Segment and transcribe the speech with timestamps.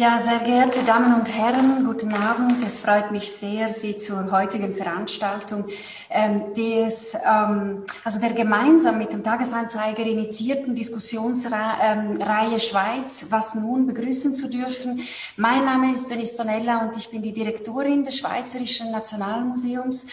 [0.00, 2.64] Ja, sehr geehrte Damen und Herren, guten Abend.
[2.64, 5.64] Es freut mich sehr, Sie zur heutigen Veranstaltung
[6.08, 13.88] ähm, des, ähm, also der gemeinsam mit dem Tagesanzeiger initiierten Diskussionsreihe ähm, Schweiz, was nun
[13.88, 15.00] begrüßen zu dürfen.
[15.36, 20.06] Mein Name ist Denise Sonella und ich bin die Direktorin des Schweizerischen Nationalmuseums.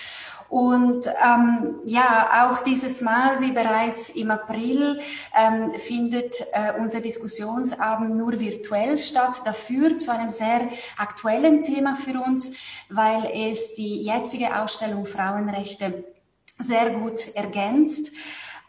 [0.49, 4.99] Und ähm, ja, auch dieses Mal, wie bereits im April,
[5.35, 9.41] ähm, findet äh, unser Diskussionsabend nur virtuell statt.
[9.43, 12.51] Dafür zu einem sehr aktuellen Thema für uns,
[12.89, 16.05] weil es die jetzige Ausstellung Frauenrechte
[16.59, 18.11] sehr gut ergänzt.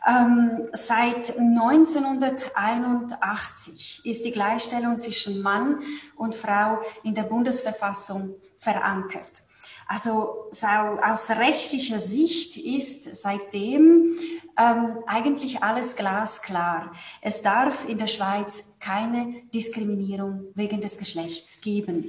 [0.07, 5.81] Ähm, seit 1981 ist die Gleichstellung zwischen Mann
[6.15, 9.43] und Frau in der Bundesverfassung verankert.
[9.87, 14.11] Also aus rechtlicher Sicht ist seitdem
[14.59, 16.91] ähm, eigentlich alles glasklar.
[17.21, 22.05] Es darf in der Schweiz keine Diskriminierung wegen des Geschlechts geben.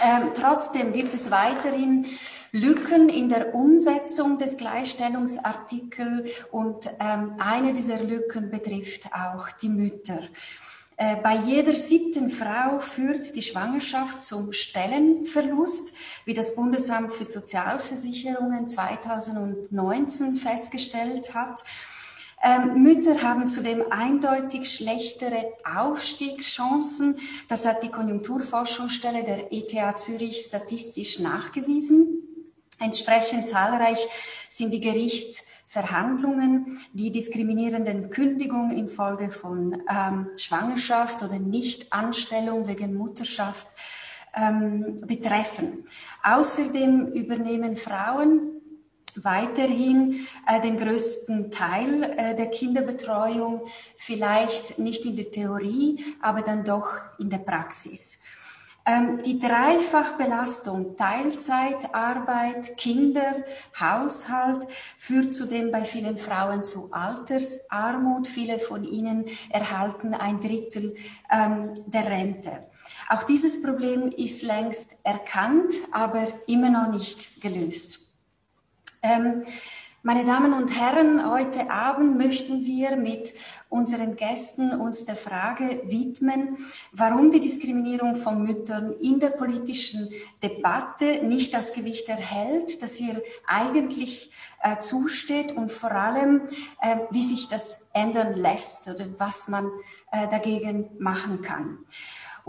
[0.00, 2.06] Ähm, trotzdem gibt es weiterhin
[2.52, 10.20] Lücken in der Umsetzung des Gleichstellungsartikels und ähm, eine dieser Lücken betrifft auch die Mütter.
[11.00, 15.92] Äh, bei jeder siebten Frau führt die Schwangerschaft zum Stellenverlust,
[16.24, 21.62] wie das Bundesamt für Sozialversicherungen 2019 festgestellt hat.
[22.42, 27.20] Ähm, Mütter haben zudem eindeutig schlechtere Aufstiegschancen.
[27.46, 32.27] Das hat die Konjunkturforschungsstelle der ETH Zürich statistisch nachgewiesen.
[32.80, 34.06] Entsprechend zahlreich
[34.48, 43.68] sind die Gerichts- Verhandlungen, die diskriminierenden Kündigung infolge von ähm, Schwangerschaft oder Nichtanstellung wegen Mutterschaft
[44.34, 45.84] ähm, betreffen.
[46.22, 48.62] Außerdem übernehmen Frauen
[49.16, 53.66] weiterhin äh, den größten Teil äh, der Kinderbetreuung,
[53.98, 58.20] vielleicht nicht in der Theorie, aber dann doch in der Praxis.
[58.88, 63.44] Ähm, die Dreifachbelastung, Teilzeitarbeit, Kinder,
[63.78, 64.66] Haushalt,
[64.96, 68.26] führt zudem bei vielen Frauen zu Altersarmut.
[68.26, 70.96] Viele von ihnen erhalten ein Drittel
[71.30, 72.66] ähm, der Rente.
[73.10, 78.10] Auch dieses Problem ist längst erkannt, aber immer noch nicht gelöst.
[79.02, 79.42] Ähm,
[80.08, 83.34] meine Damen und Herren, heute Abend möchten wir mit
[83.68, 86.56] unseren Gästen uns der Frage widmen,
[86.92, 90.08] warum die Diskriminierung von Müttern in der politischen
[90.42, 94.30] Debatte nicht das Gewicht erhält, das ihr eigentlich
[94.62, 96.40] äh, zusteht und vor allem,
[96.80, 99.70] äh, wie sich das ändern lässt oder was man
[100.10, 101.80] äh, dagegen machen kann.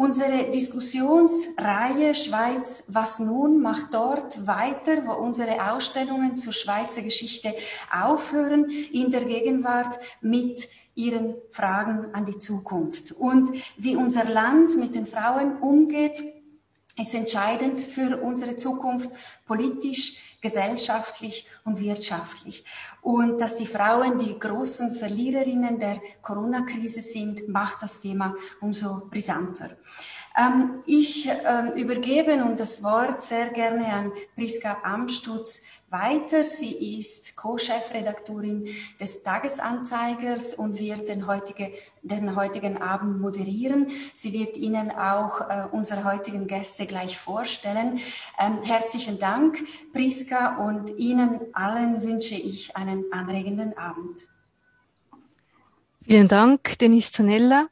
[0.02, 7.54] Unsere Diskussionsreihe Schweiz, was nun, macht dort weiter, wo unsere Ausstellungen zur Schweizer Geschichte
[7.92, 13.12] aufhören, in der Gegenwart mit ihren Fragen an die Zukunft.
[13.12, 16.24] Und wie unser Land mit den Frauen umgeht,
[16.98, 19.10] ist entscheidend für unsere Zukunft
[19.48, 22.64] politisch, gesellschaftlich und wirtschaftlich.
[23.02, 29.72] Und dass die Frauen die großen Verliererinnen der Corona-Krise sind, macht das Thema umso brisanter.
[30.38, 35.62] Ähm, ich ähm, übergebe nun das Wort sehr gerne an Priska Amstutz
[35.92, 36.44] weiter.
[36.44, 38.68] Sie ist Co-Chefredaktorin
[39.00, 43.88] des Tagesanzeigers und wird den, heutige, den heutigen Abend moderieren.
[44.14, 48.00] Sie wird Ihnen auch äh, unsere heutigen Gäste gleich vorstellen.
[48.40, 49.64] Ähm, herzlichen Dank,
[49.94, 54.28] Priska, und Ihnen allen wünsche ich einen anregenden Abend.
[56.04, 57.68] Vielen Dank, Denise Tonella.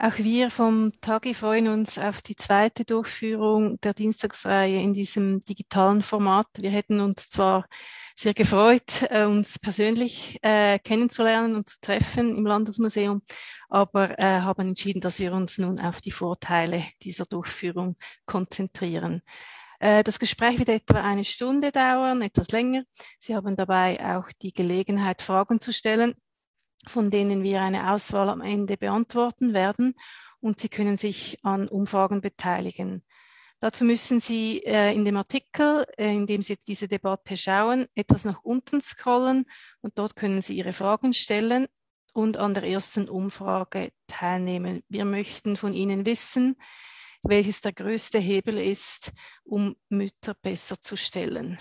[0.00, 6.02] Auch wir vom TAGI freuen uns auf die zweite Durchführung der Dienstagsreihe in diesem digitalen
[6.02, 6.46] Format.
[6.56, 7.66] Wir hätten uns zwar
[8.14, 13.22] sehr gefreut, äh, uns persönlich äh, kennenzulernen und zu treffen im Landesmuseum,
[13.68, 19.22] aber äh, haben entschieden, dass wir uns nun auf die Vorteile dieser Durchführung konzentrieren.
[19.80, 22.82] Das Gespräch wird etwa eine Stunde dauern, etwas länger.
[23.16, 26.16] Sie haben dabei auch die Gelegenheit, Fragen zu stellen
[26.86, 29.94] von denen wir eine Auswahl am Ende beantworten werden
[30.40, 33.02] und Sie können sich an Umfragen beteiligen.
[33.60, 37.86] Dazu müssen Sie äh, in dem Artikel, äh, in dem Sie jetzt diese Debatte schauen,
[37.96, 39.46] etwas nach unten scrollen
[39.80, 41.66] und dort können Sie Ihre Fragen stellen
[42.12, 44.82] und an der ersten Umfrage teilnehmen.
[44.88, 46.56] Wir möchten von Ihnen wissen,
[47.22, 49.12] welches der größte Hebel ist,
[49.42, 51.58] um Mütter besser zu stellen.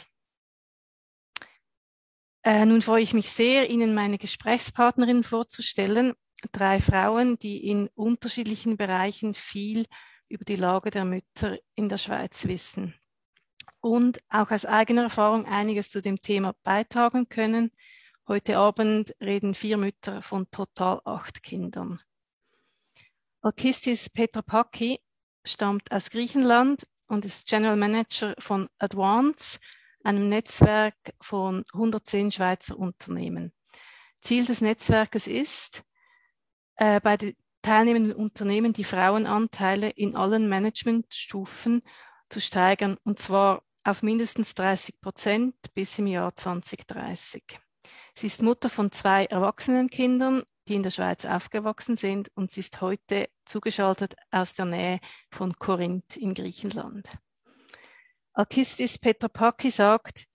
[2.47, 6.13] Äh, nun freue ich mich sehr, Ihnen meine Gesprächspartnerin vorzustellen.
[6.53, 9.85] Drei Frauen, die in unterschiedlichen Bereichen viel
[10.29, 12.95] über die Lage der Mütter in der Schweiz wissen
[13.81, 17.69] und auch aus eigener Erfahrung einiges zu dem Thema beitragen können.
[18.29, 21.99] Heute Abend reden vier Mütter von total acht Kindern.
[23.41, 25.01] Alkistis Petra Paki
[25.43, 29.59] stammt aus Griechenland und ist General Manager von Advance,
[30.03, 33.53] einem Netzwerk von 110 Schweizer Unternehmen.
[34.19, 35.83] Ziel des Netzwerkes ist,
[36.75, 41.81] äh, bei den teilnehmenden Unternehmen die Frauenanteile in allen Managementstufen
[42.29, 47.59] zu steigern, und zwar auf mindestens 30 Prozent bis im Jahr 2030.
[48.13, 52.59] Sie ist Mutter von zwei erwachsenen Kindern, die in der Schweiz aufgewachsen sind, und sie
[52.61, 54.99] ist heute zugeschaltet aus der Nähe
[55.31, 57.17] von Korinth in Griechenland.
[58.37, 60.27] Alkistis Peter Paki sagt,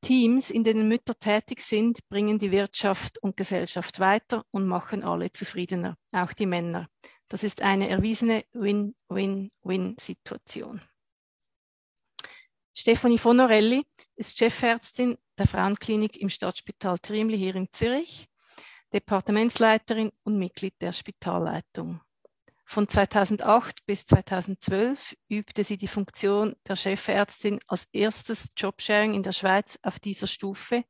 [0.00, 5.30] Teams, in denen Mütter tätig sind, bringen die Wirtschaft und Gesellschaft weiter und machen alle
[5.30, 6.88] zufriedener, auch die Männer.
[7.28, 10.80] Das ist eine erwiesene Win-Win-Win-Situation.
[12.72, 13.84] Stefanie Fonorelli
[14.16, 18.30] ist Chefärztin der Frauenklinik im Stadtspital Triemli hier in Zürich,
[18.94, 22.00] Departementsleiterin und Mitglied der Spitalleitung.
[22.72, 29.32] Von 2008 bis 2012 übte sie die Funktion der Chefärztin als erstes Jobsharing in der
[29.32, 30.84] Schweiz auf dieser Stufe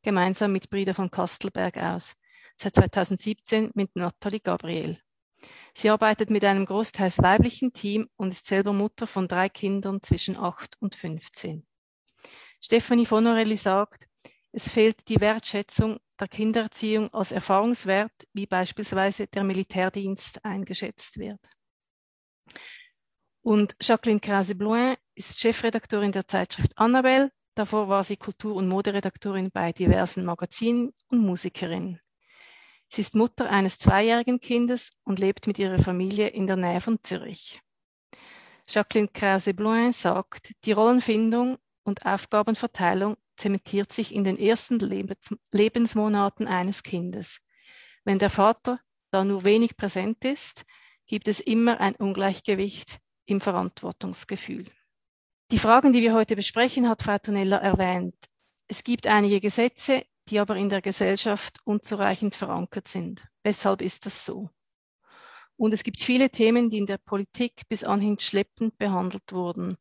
[0.00, 2.14] gemeinsam mit Brida von Kastelberg aus.
[2.56, 4.98] Seit 2017 mit Nathalie Gabriel.
[5.74, 10.38] Sie arbeitet mit einem großteils weiblichen Team und ist selber Mutter von drei Kindern zwischen
[10.38, 11.66] 8 und 15.
[12.62, 14.08] Stefanie Fonorelli sagt,
[14.52, 21.40] es fehlt die Wertschätzung der Kindererziehung als Erfahrungswert, wie beispielsweise der Militärdienst eingeschätzt wird.
[23.42, 27.30] Und Jacqueline Krause-Blouin ist Chefredaktorin der Zeitschrift Annabelle.
[27.54, 32.00] Davor war sie Kultur- und Moderedaktorin bei diversen Magazinen und Musikerin.
[32.88, 37.02] Sie ist Mutter eines zweijährigen Kindes und lebt mit ihrer Familie in der Nähe von
[37.02, 37.60] Zürich.
[38.68, 46.82] Jacqueline Krause-Blouin sagt, die Rollenfindung und Aufgabenverteilung zementiert sich in den ersten Lebens Lebensmonaten eines
[46.82, 47.40] Kindes.
[48.04, 48.80] Wenn der Vater
[49.10, 50.64] da nur wenig präsent ist,
[51.06, 54.66] gibt es immer ein Ungleichgewicht im Verantwortungsgefühl.
[55.52, 58.16] Die Fragen, die wir heute besprechen, hat Frau Tonella erwähnt.
[58.68, 63.24] Es gibt einige Gesetze, die aber in der Gesellschaft unzureichend verankert sind.
[63.44, 64.50] Weshalb ist das so?
[65.56, 69.76] Und es gibt viele Themen, die in der Politik bis anhin schleppend behandelt wurden.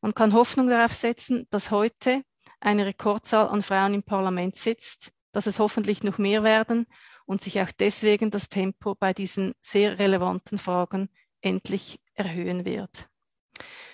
[0.00, 2.22] Man kann Hoffnung darauf setzen, dass heute
[2.62, 6.86] eine Rekordzahl an Frauen im Parlament sitzt, dass es hoffentlich noch mehr werden
[7.26, 11.08] und sich auch deswegen das Tempo bei diesen sehr relevanten Fragen
[11.40, 13.08] endlich erhöhen wird.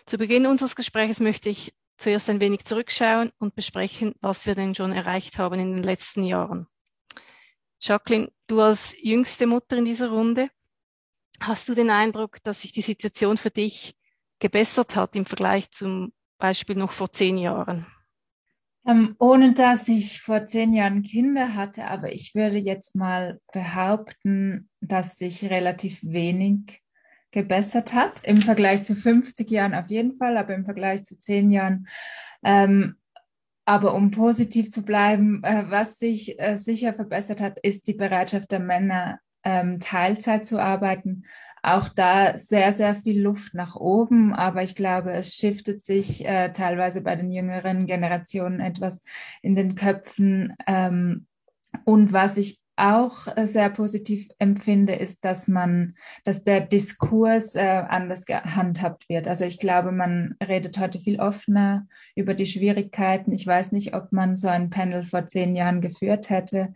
[0.07, 4.75] Zu Beginn unseres Gesprächs möchte ich zuerst ein wenig zurückschauen und besprechen, was wir denn
[4.75, 6.67] schon erreicht haben in den letzten Jahren.
[7.81, 10.51] Jacqueline, du als jüngste Mutter in dieser Runde,
[11.41, 13.97] hast du den Eindruck, dass sich die Situation für dich
[14.41, 17.87] gebessert hat im Vergleich zum Beispiel noch vor zehn Jahren?
[18.89, 24.71] Ähm, ohne dass ich vor zehn Jahren Kinder hatte, aber ich würde jetzt mal behaupten,
[24.81, 26.83] dass sich relativ wenig
[27.31, 28.25] gebessert hat.
[28.25, 31.87] Im Vergleich zu 50 Jahren auf jeden Fall, aber im Vergleich zu zehn Jahren.
[32.43, 32.97] Ähm,
[33.67, 38.51] aber um positiv zu bleiben, äh, was sich äh, sicher verbessert hat, ist die Bereitschaft
[38.51, 41.25] der Männer, ähm, Teilzeit zu arbeiten.
[41.69, 46.51] Auch da sehr, sehr viel Luft nach oben, aber ich glaube, es shiftet sich äh,
[46.55, 49.03] teilweise bei den jüngeren Generationen etwas
[49.43, 50.55] in den Köpfen.
[50.67, 51.27] Ähm,
[51.85, 55.95] und was ich auch äh, sehr positiv empfinde, ist, dass man,
[56.25, 59.29] dass der Diskurs äh, anders gehandhabt wird.
[59.29, 63.31] Also ich glaube, man redet heute viel offener über die Schwierigkeiten.
[63.33, 66.73] Ich weiß nicht, ob man so ein Panel vor zehn Jahren geführt hätte.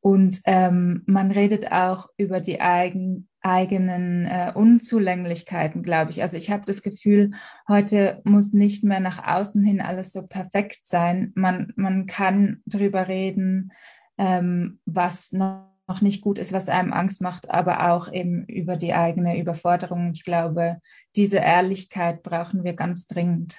[0.00, 6.22] Und ähm, man redet auch über die eigen, eigenen äh, Unzulänglichkeiten, glaube ich.
[6.22, 7.32] Also ich habe das Gefühl,
[7.68, 11.32] heute muss nicht mehr nach außen hin alles so perfekt sein.
[11.34, 13.72] Man, man kann drüber reden,
[14.18, 18.76] ähm, was noch noch nicht gut ist, was einem Angst macht, aber auch eben über
[18.76, 20.12] die eigene Überforderung.
[20.14, 20.80] Ich glaube,
[21.14, 23.58] diese Ehrlichkeit brauchen wir ganz dringend.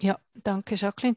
[0.00, 1.16] Ja, danke, Jacqueline.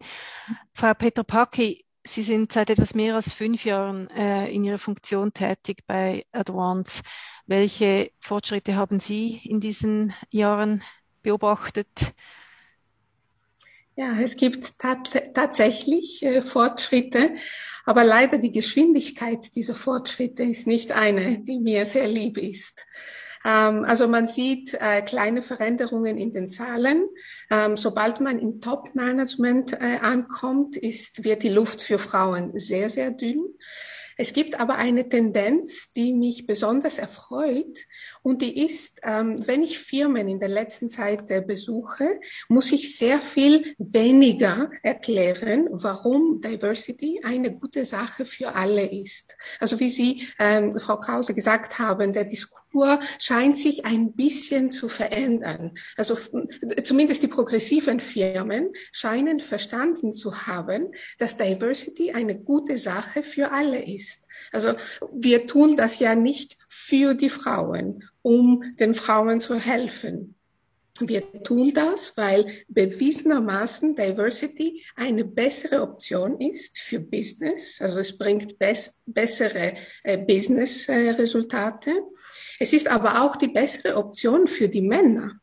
[0.74, 5.34] Frau Peter Paki, Sie sind seit etwas mehr als fünf Jahren äh, in Ihrer Funktion
[5.34, 7.04] tätig bei Advance.
[7.46, 10.82] Welche Fortschritte haben Sie in diesen Jahren
[11.22, 12.14] beobachtet?
[13.96, 17.36] Ja, es gibt tat tatsächlich äh, Fortschritte,
[17.84, 22.86] aber leider die Geschwindigkeit dieser Fortschritte ist nicht eine, die mir sehr lieb ist.
[23.50, 27.08] Ähm, also man sieht äh, kleine Veränderungen in den Zahlen.
[27.50, 33.12] Ähm, sobald man im Top-Management äh, ankommt, ist, wird die Luft für Frauen sehr, sehr
[33.12, 33.46] dünn.
[34.22, 37.80] Es gibt aber eine Tendenz, die mich besonders erfreut
[38.22, 42.98] und die ist, ähm, wenn ich Firmen in der letzten Zeit äh, besuche, muss ich
[42.98, 49.38] sehr viel weniger erklären, warum Diversity eine gute Sache für alle ist.
[49.62, 54.90] Also wie Sie, Frau Krause, gesagt haben, der Diskurs Kultur scheint sich ein bisschen zu
[54.90, 55.74] verändern.
[55.98, 56.18] Also
[56.84, 63.84] zumindest die progressiven Firmen scheinen verstanden zu haben, dass Diversity eine gute Sache für alle
[63.84, 64.28] ist.
[64.52, 64.74] Also
[65.12, 70.36] wir tun das ja nicht für die Frauen, um den Frauen zu helfen.
[71.00, 77.82] Wir tun das, weil bewiesenermaßen Diversity eine bessere Option ist für Business.
[77.82, 81.92] Also es bringt best, bessere äh, Business-Resultate.
[81.92, 82.02] Äh,
[82.60, 85.40] es ist aber auch die bessere Option für die Männer.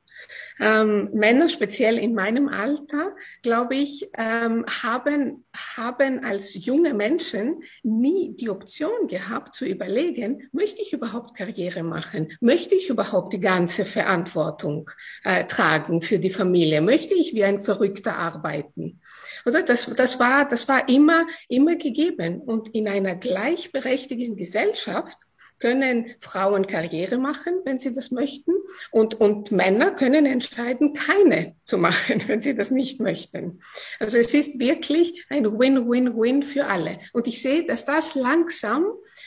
[0.60, 5.44] Ähm, Männer, speziell in meinem Alter, glaube ich, ähm, haben,
[5.76, 12.32] haben als junge Menschen nie die Option gehabt zu überlegen, möchte ich überhaupt Karriere machen?
[12.40, 14.90] Möchte ich überhaupt die ganze Verantwortung
[15.24, 16.80] äh, tragen für die Familie?
[16.80, 19.00] Möchte ich wie ein Verrückter arbeiten?
[19.44, 22.40] Also das, das war, das war immer, immer gegeben.
[22.40, 25.25] Und in einer gleichberechtigten Gesellschaft
[25.58, 28.52] können Frauen Karriere machen, wenn sie das möchten,
[28.90, 33.60] und, und Männer können entscheiden, keine zu machen, wenn sie das nicht möchten.
[33.98, 36.98] Also es ist wirklich ein Win-Win-Win für alle.
[37.12, 38.86] Und ich sehe, dass das langsam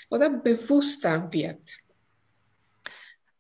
[0.09, 1.62] oder bewusster wird.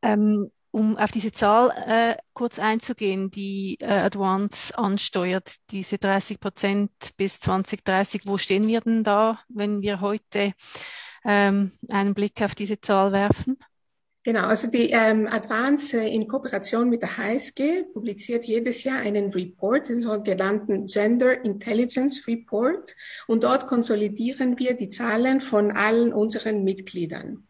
[0.01, 6.91] Ähm, um auf diese Zahl äh, kurz einzugehen, die äh, Advance ansteuert, diese 30 Prozent
[7.17, 10.53] bis 2030, wo stehen wir denn da, wenn wir heute
[11.25, 13.57] ähm, einen Blick auf diese Zahl werfen?
[14.23, 19.31] Genau, also die ähm, Advance äh, in Kooperation mit der HSG publiziert jedes Jahr einen
[19.31, 22.95] Report, den sogenannten Gender Intelligence Report.
[23.27, 27.47] Und dort konsolidieren wir die Zahlen von allen unseren Mitgliedern.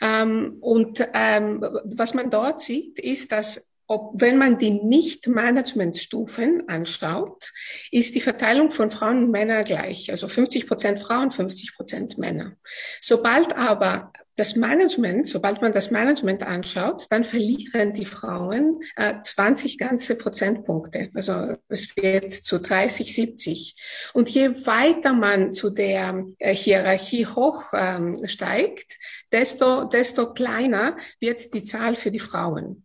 [0.00, 7.52] Ähm, und ähm, was man dort sieht, ist, dass ob, wenn man die Nicht-Management-Stufen anschaut,
[7.90, 10.10] ist die Verteilung von Frauen und Männern gleich.
[10.10, 12.52] Also 50 Prozent Frauen, 50 Prozent Männer.
[13.00, 19.78] Sobald aber das Management, sobald man das Management anschaut, dann verlieren die Frauen äh, 20
[19.78, 21.08] ganze Prozentpunkte.
[21.14, 24.10] Also es wird zu 30, 70.
[24.12, 28.98] Und je weiter man zu der äh, Hierarchie hoch ähm, steigt,
[29.32, 32.84] desto, desto kleiner wird die Zahl für die Frauen.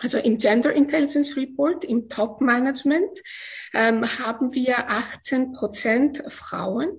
[0.00, 3.22] Also im Gender Intelligence Report, im Top Management,
[3.74, 6.90] ähm, haben wir 18 Prozent Frauen.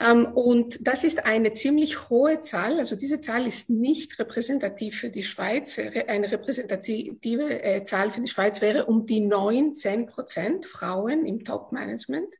[0.00, 2.78] Ähm, und das ist eine ziemlich hohe Zahl.
[2.78, 5.78] Also diese Zahl ist nicht repräsentativ für die Schweiz.
[5.78, 12.34] Eine repräsentative äh, Zahl für die Schweiz wäre um die 19 Prozent Frauen im Top-Management.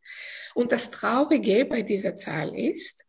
[0.55, 3.05] Und das Traurige bei dieser Zahl ist,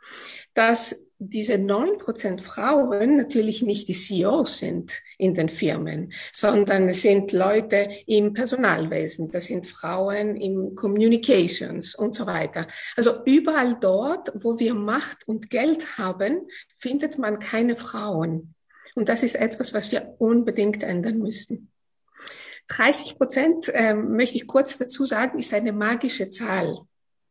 [0.53, 7.01] dass diese neun Prozent Frauen natürlich nicht die CEOs sind in den Firmen, sondern es
[7.01, 12.67] sind Leute im Personalwesen, das sind Frauen im Communications und so weiter.
[12.97, 18.53] Also überall dort, wo wir Macht und Geld haben, findet man keine Frauen.
[18.95, 21.71] Und das ist etwas, was wir unbedingt ändern müssen.
[22.67, 26.79] 30 Prozent, äh, möchte ich kurz dazu sagen, ist eine magische Zahl.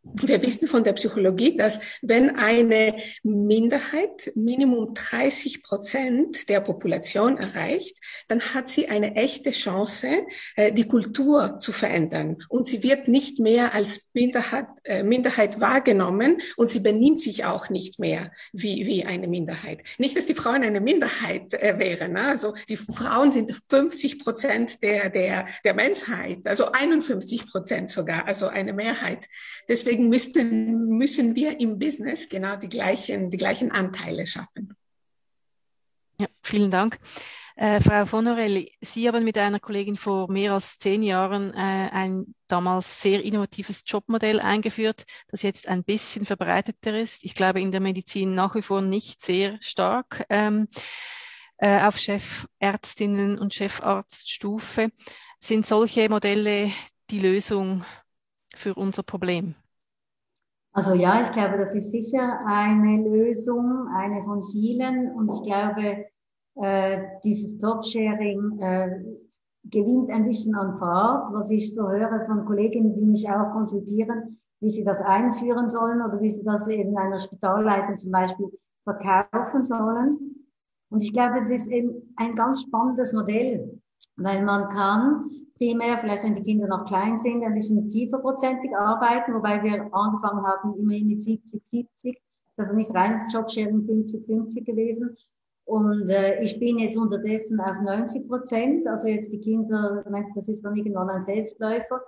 [0.04, 7.96] Wir wissen von der Psychologie, dass wenn eine Minderheit Minimum 30 Prozent der Population erreicht,
[8.28, 10.08] dann hat sie eine echte Chance,
[10.56, 12.36] äh, die Kultur zu verändern.
[12.48, 17.70] Und sie wird nicht mehr als Minderheit, äh, Minderheit wahrgenommen und sie benimmt sich auch
[17.70, 19.82] nicht mehr wie, wie eine Minderheit.
[19.98, 22.12] Nicht, dass die Frauen eine Minderheit äh, wären.
[22.12, 22.24] Ne?
[22.24, 28.48] Also die Frauen sind 50 Prozent der, der, der Menschheit, also 51 Prozent sogar, also
[28.48, 29.26] eine Mehrheit.
[29.66, 34.76] Deswegen deswegen müssten, müssen wir im Business genau die gleichen, die gleichen Anteile schaffen.
[36.20, 36.98] Ja, vielen Dank.
[37.56, 42.34] Äh, Frau Fonorelli, Sie haben mit einer Kollegin vor mehr als zehn Jahren äh, ein
[42.48, 47.22] damals sehr innovatives Jobmodell eingeführt, das jetzt ein bisschen verbreiteter ist.
[47.22, 50.66] Ich glaube, in der Medizin nach wie vor nicht sehr stark ähm,
[51.58, 54.90] äh, auf Chefärztinnen und Chefarztstufe.
[55.38, 56.72] Sind solche Modelle
[57.10, 57.84] die Lösung
[58.56, 59.54] für unser Problem?
[60.76, 65.12] Also ja, ich glaube, das ist sicher eine Lösung, eine von vielen.
[65.12, 66.06] Und ich glaube,
[66.56, 68.90] äh, dieses Jobsharing äh,
[69.70, 74.40] gewinnt ein bisschen an Fahrt, was ich so höre von Kolleginnen, die mich auch konsultieren,
[74.60, 78.50] wie sie das einführen sollen oder wie sie das in einer Spitalleitung zum Beispiel
[78.82, 80.44] verkaufen sollen.
[80.90, 83.80] Und ich glaube, es ist eben ein ganz spannendes Modell,
[84.16, 89.34] weil man kann primär, vielleicht wenn die Kinder noch klein sind, ein bisschen tieferprozentig arbeiten,
[89.34, 92.20] wobei wir angefangen haben immerhin mit 70, 70.
[92.56, 95.16] Das ist also nicht reines Jobsharing 50, 50 gewesen.
[95.64, 98.86] Und äh, ich bin jetzt unterdessen auf 90 Prozent.
[98.86, 102.02] Also jetzt die Kinder, das ist dann irgendwann ein Selbstläufer.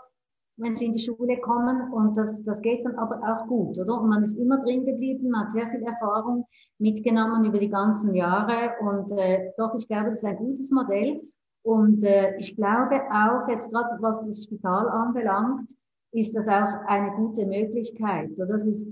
[0.59, 4.01] wenn sie in die Schule kommen und das, das geht dann aber auch gut, oder?
[4.01, 6.47] Und man ist immer drin geblieben, man hat sehr viel Erfahrung
[6.79, 11.21] mitgenommen über die ganzen Jahre und äh, doch, ich glaube, das ist ein gutes Modell
[11.67, 15.69] und äh, ich glaube auch jetzt gerade, was das Spital anbelangt,
[16.13, 18.31] ist das auch eine gute Möglichkeit.
[18.37, 18.87] Das ist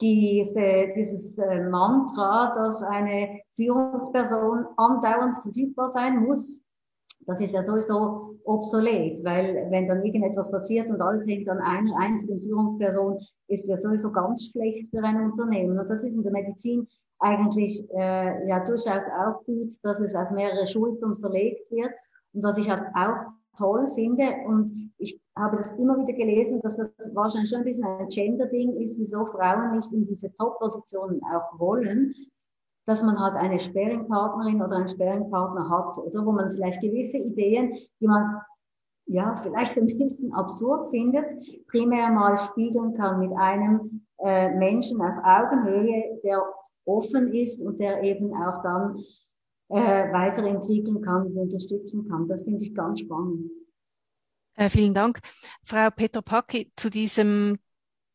[0.00, 6.62] diese, dieses äh, Mantra, dass eine Führungsperson andauernd verfügbar sein muss,
[7.26, 11.96] das ist ja sowieso obsolet, weil wenn dann irgendetwas passiert und alles hängt an einer
[11.98, 15.78] einzigen Führungsperson, ist ja sowieso ganz schlecht für ein Unternehmen.
[15.78, 16.86] Und das ist in der Medizin
[17.18, 21.92] eigentlich äh, ja durchaus auch gut, dass es auf mehrere Schultern verlegt wird.
[22.34, 26.76] Und was ich halt auch toll finde, und ich habe das immer wieder gelesen, dass
[26.76, 31.58] das wahrscheinlich schon ein bisschen ein Gender-Ding ist, wieso Frauen nicht in diese Top-Positionen auch
[31.58, 32.14] wollen,
[32.86, 36.26] dass man halt eine Sparing-Partnerin oder einen Sparing-Partner hat, oder?
[36.26, 38.40] Wo man vielleicht gewisse Ideen, die man
[39.06, 41.24] ja vielleicht ein bisschen absurd findet,
[41.68, 46.42] primär mal spiegeln kann mit einem äh, Menschen auf Augenhöhe, der
[46.86, 48.98] offen ist und der eben auch dann
[49.68, 52.28] äh, weiterentwickeln kann und unterstützen kann.
[52.28, 53.50] Das finde ich ganz spannend.
[54.56, 55.20] Äh, vielen Dank.
[55.62, 57.58] Frau Peter Packi, zu diesem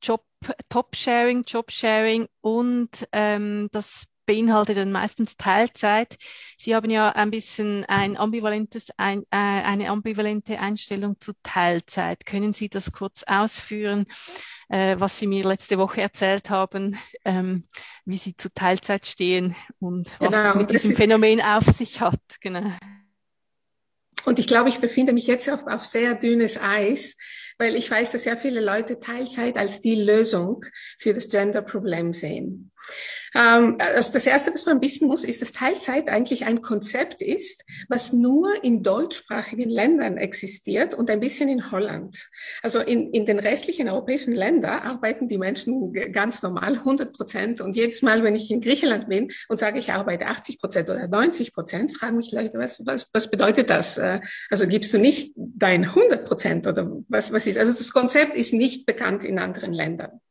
[0.01, 0.25] Job,
[0.69, 6.15] Top-Sharing, Job-Sharing und ähm, das beinhaltet dann meistens Teilzeit.
[6.55, 12.27] Sie haben ja ein bisschen ein ambivalentes, ein, äh, eine ambivalente Einstellung zu Teilzeit.
[12.27, 14.05] Können Sie das kurz ausführen,
[14.67, 17.63] äh, was Sie mir letzte Woche erzählt haben, ähm,
[18.05, 22.21] wie Sie zu Teilzeit stehen und was genau, es mit diesem Phänomen auf sich hat?
[22.39, 22.71] Genau.
[24.25, 27.17] Und ich glaube, ich befinde mich jetzt auf, auf sehr dünnes Eis,
[27.59, 30.65] weil ich weiß, dass sehr viele Leute Teilzeit als die Lösung
[30.97, 32.71] für das Gender-Problem sehen.
[33.35, 37.63] Ähm, also das Erste, was man wissen muss, ist, dass Teilzeit eigentlich ein Konzept ist,
[37.87, 42.29] was nur in deutschsprachigen Ländern existiert und ein bisschen in Holland.
[42.61, 47.61] Also in, in den restlichen europäischen Ländern arbeiten die Menschen ganz normal 100 Prozent.
[47.61, 51.07] Und jedes Mal, wenn ich in Griechenland bin und sage, ich arbeite 80 Prozent oder
[51.07, 53.97] 90 Prozent, fragen mich Leute, was, was, was bedeutet das?
[53.97, 57.57] Äh, also gibst du nicht dein 100 Prozent oder was, was ist?
[57.57, 60.21] Also das Konzept ist nicht bekannt in anderen Ländern.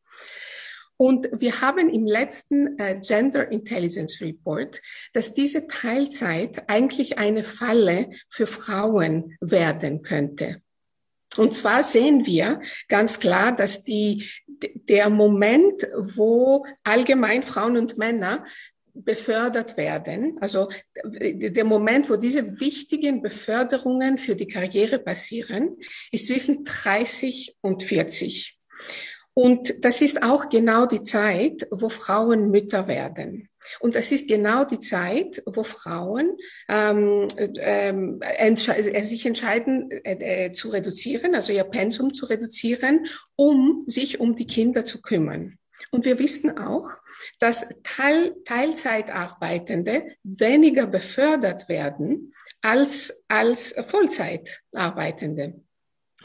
[1.00, 8.10] Und wir haben im letzten äh, Gender Intelligence Report, dass diese Teilzeit eigentlich eine Falle
[8.28, 10.60] für Frauen werden könnte.
[11.36, 18.44] Und zwar sehen wir ganz klar, dass die, der Moment, wo allgemein Frauen und Männer
[19.04, 20.68] befördert werden, also
[21.04, 25.76] der Moment, wo diese wichtigen Beförderungen für die Karriere passieren,
[26.12, 28.58] ist zwischen 30 und 40.
[29.34, 33.48] Und das ist auch genau die Zeit, wo Frauen Mütter werden.
[33.80, 36.36] Und das ist genau die Zeit, wo Frauen
[36.68, 37.28] ähm,
[37.60, 43.06] ähm, entsche äh, sich entscheiden äh, äh, zu reduzieren, also ihr Pensum zu reduzieren,
[43.36, 45.58] um sich um die Kinder zu kümmern.
[45.90, 46.90] Und wir wissen auch,
[47.38, 55.62] dass Teil Teilzeitarbeitende weniger befördert werden als, als Vollzeitarbeitende.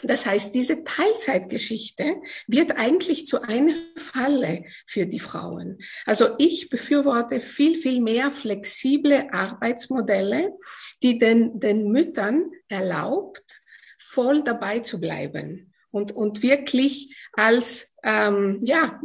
[0.01, 5.77] Das heißt, diese Teilzeitgeschichte wird eigentlich zu einer Falle für die Frauen.
[6.05, 10.57] Also ich befürworte viel, viel mehr flexible Arbeitsmodelle,
[11.03, 13.61] die den, den Müttern erlaubt,
[13.97, 18.99] voll dabei zu bleiben und, und wirklich als, ähm, ja,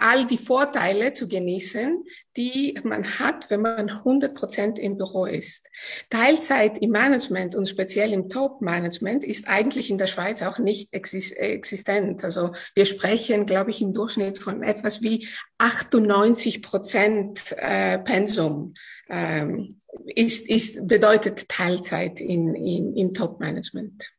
[0.00, 2.04] all die Vorteile zu genießen,
[2.36, 5.68] die man hat, wenn man 100 Prozent im Büro ist.
[6.10, 12.24] Teilzeit im Management und speziell im Top-Management ist eigentlich in der Schweiz auch nicht existent.
[12.24, 15.26] Also wir sprechen, glaube ich, im Durchschnitt von etwas wie
[15.58, 18.74] 98 Prozent äh, Pensum
[19.10, 24.12] ähm, ist, ist, bedeutet Teilzeit in, in, in Top-Management.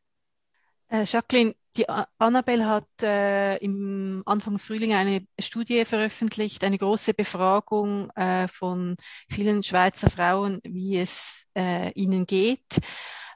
[0.93, 8.11] Äh, Jacqueline, die Annabelle hat äh, im Anfang Frühling eine Studie veröffentlicht, eine große Befragung
[8.11, 8.95] äh, von
[9.27, 12.77] vielen Schweizer Frauen, wie es äh, ihnen geht.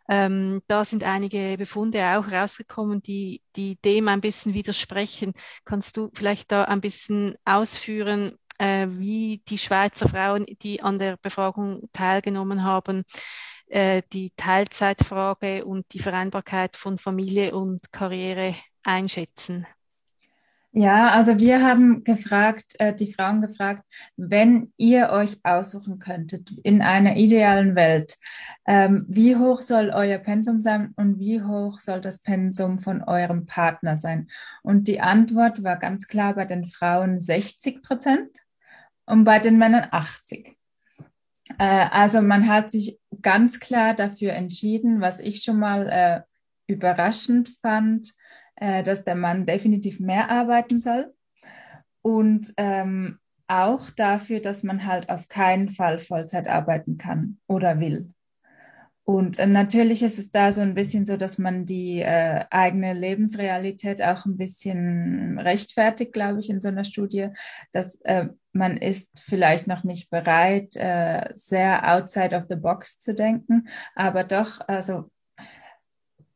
[0.07, 5.33] Ähm, da sind einige Befunde auch rausgekommen, die, die dem ein bisschen widersprechen.
[5.65, 11.17] Kannst du vielleicht da ein bisschen ausführen, äh, wie die Schweizer Frauen, die an der
[11.17, 13.03] Befragung teilgenommen haben,
[13.67, 19.67] äh, die Teilzeitfrage und die Vereinbarkeit von Familie und Karriere einschätzen?
[20.79, 23.83] Ja, also wir haben gefragt, äh, die Frauen gefragt,
[24.15, 28.17] wenn ihr euch aussuchen könntet in einer idealen Welt,
[28.67, 33.47] ähm, wie hoch soll euer Pensum sein und wie hoch soll das Pensum von eurem
[33.47, 34.27] Partner sein?
[34.61, 38.29] Und die Antwort war ganz klar bei den Frauen 60 Prozent
[39.07, 40.56] und bei den Männern 80.
[41.57, 46.21] Äh, also man hat sich ganz klar dafür entschieden, was ich schon mal äh,
[46.71, 48.13] überraschend fand,
[48.55, 51.13] äh, dass der Mann definitiv mehr arbeiten soll.
[52.01, 58.13] Und ähm, auch dafür, dass man halt auf keinen Fall Vollzeit arbeiten kann oder will.
[59.09, 62.93] Und äh, natürlich ist es da so ein bisschen so, dass man die äh, eigene
[62.93, 67.29] Lebensrealität auch ein bisschen rechtfertigt, glaube ich, in so einer Studie,
[67.71, 73.15] dass äh, man ist vielleicht noch nicht bereit, äh, sehr outside of the box zu
[73.15, 75.09] denken, aber doch, also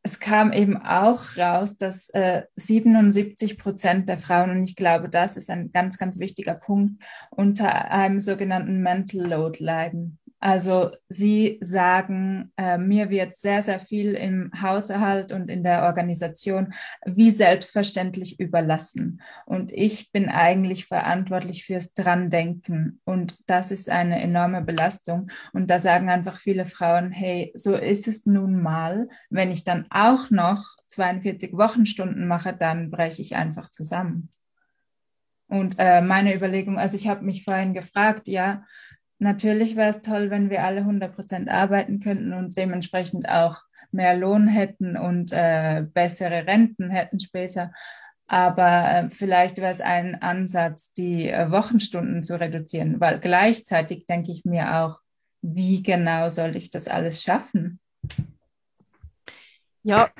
[0.02, 5.36] es kam eben auch raus, dass äh, 77 Prozent der Frauen, und ich glaube, das
[5.36, 10.18] ist ein ganz, ganz wichtiger Punkt, unter einem sogenannten Mental Load leiden.
[10.42, 16.74] Also sie sagen, äh, mir wird sehr, sehr viel im Haushalt und in der Organisation
[17.06, 19.22] wie selbstverständlich überlassen.
[19.46, 23.00] Und ich bin eigentlich verantwortlich fürs Drandenken.
[23.04, 25.30] Und das ist eine enorme Belastung.
[25.52, 29.08] Und da sagen einfach viele Frauen, hey, so ist es nun mal.
[29.30, 34.28] Wenn ich dann auch noch 42 Wochenstunden mache, dann breche ich einfach zusammen.
[35.46, 38.64] Und äh, meine Überlegung, also ich habe mich vorhin gefragt, ja,
[39.22, 44.16] Natürlich wäre es toll, wenn wir alle 100 Prozent arbeiten könnten und dementsprechend auch mehr
[44.16, 47.72] Lohn hätten und äh, bessere Renten hätten später.
[48.26, 54.32] Aber äh, vielleicht wäre es ein Ansatz, die äh, Wochenstunden zu reduzieren, weil gleichzeitig denke
[54.32, 54.98] ich mir auch,
[55.40, 57.78] wie genau soll ich das alles schaffen?
[59.84, 60.10] Ja,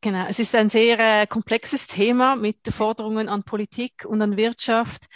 [0.00, 0.26] genau.
[0.28, 5.06] Es ist ein sehr äh, komplexes Thema mit Forderungen an Politik und an Wirtschaft.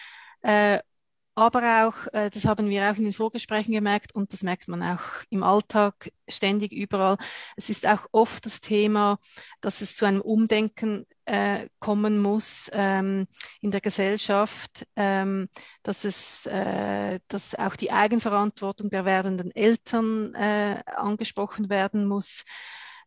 [1.34, 4.82] Aber auch, äh, das haben wir auch in den Vorgesprächen gemerkt und das merkt man
[4.82, 7.16] auch im Alltag ständig überall.
[7.56, 9.18] Es ist auch oft das Thema,
[9.62, 13.28] dass es zu einem Umdenken äh, kommen muss ähm,
[13.62, 15.48] in der Gesellschaft, ähm,
[15.82, 22.44] dass es, äh, dass auch die Eigenverantwortung der werdenden Eltern äh, angesprochen werden muss.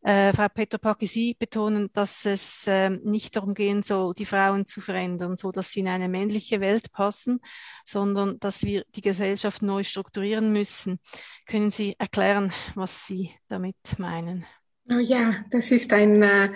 [0.02, 4.82] Äh, Frau Petropaki, Sie betonen, dass es äh, nicht darum gehen soll, die Frauen zu
[4.82, 7.40] verändern, so dass sie in eine männliche Welt passen,
[7.86, 11.00] sondern dass wir die Gesellschaft neu strukturieren müssen.
[11.46, 14.46] Können Sie erklären, was Sie damit meinen?
[14.92, 16.54] Oh ja, das ist ein, äh,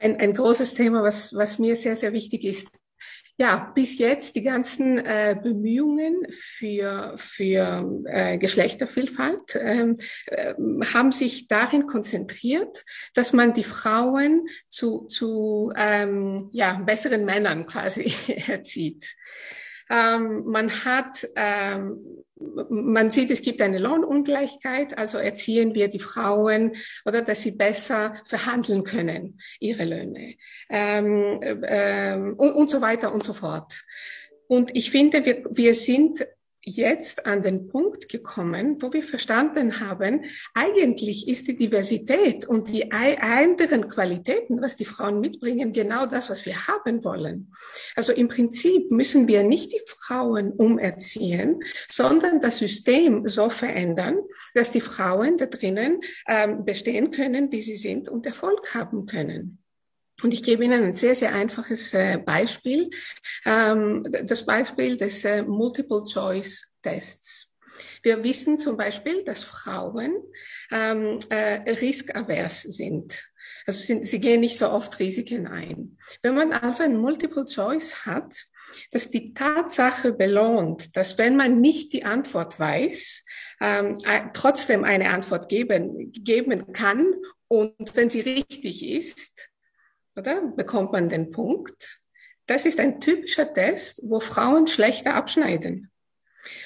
[0.00, 2.68] ein, ein großes Thema, was, was mir sehr, sehr wichtig ist.
[3.38, 10.54] Ja, bis jetzt die ganzen äh, Bemühungen für, für äh, Geschlechtervielfalt ähm, äh,
[10.94, 18.10] haben sich darin konzentriert, dass man die Frauen zu, zu ähm, ja, besseren Männern quasi
[18.48, 19.04] erzieht.
[19.90, 22.24] Ähm, man hat, ähm,
[22.68, 28.14] man sieht, es gibt eine Lohnungleichheit, also erziehen wir die Frauen oder dass sie besser
[28.26, 30.34] verhandeln können, ihre Löhne
[30.68, 33.84] ähm, ähm, und, und so weiter und so fort.
[34.48, 36.26] Und ich finde, wir, wir sind
[36.66, 42.90] jetzt an den Punkt gekommen, wo wir verstanden haben, eigentlich ist die Diversität und die
[42.90, 47.52] anderen Qualitäten, was die Frauen mitbringen, genau das, was wir haben wollen.
[47.94, 54.18] Also im Prinzip müssen wir nicht die Frauen umerziehen, sondern das System so verändern,
[54.52, 59.58] dass die Frauen da drinnen ähm, bestehen können, wie sie sind und Erfolg haben können.
[60.22, 62.90] Und ich gebe Ihnen ein sehr, sehr einfaches äh, Beispiel.
[63.44, 67.50] Ähm, das Beispiel des äh, Multiple-Choice-Tests.
[68.02, 70.14] Wir wissen zum Beispiel, dass Frauen
[70.70, 73.28] ähm, äh, riskavers sind.
[73.66, 75.98] Also sie gehen nicht so oft Risiken ein.
[76.22, 78.46] Wenn man also ein Multiple Choice hat,
[78.90, 83.24] dass die Tatsache belohnt, dass wenn man nicht die Antwort weiß,
[83.60, 83.98] ähm,
[84.32, 87.14] trotzdem eine Antwort geben, geben kann
[87.48, 89.50] und wenn sie richtig ist,
[90.16, 90.42] oder?
[90.56, 92.00] Bekommt man den Punkt.
[92.46, 95.90] Das ist ein typischer Test, wo Frauen schlechter abschneiden.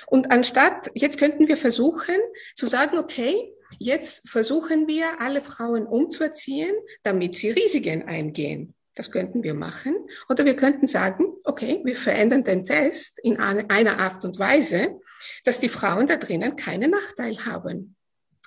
[0.06, 2.16] Und anstatt, jetzt könnten wir versuchen
[2.54, 8.74] zu sagen, okay, jetzt versuchen wir, alle Frauen umzuerziehen, damit sie Risiken eingehen.
[8.94, 9.94] Das könnten wir machen.
[10.28, 15.00] Oder wir könnten sagen, okay, wir verändern den Test in einer Art und Weise,
[15.44, 17.96] dass die Frauen da drinnen keinen Nachteil haben.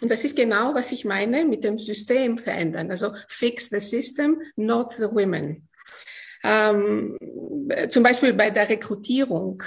[0.04, 2.92] Und das ist genau, was ich meine mit dem System verändern.
[2.92, 5.70] Also fix the system, not the women.
[6.44, 7.18] Ähm,
[7.88, 9.64] zum Beispiel bei der Rekrutierung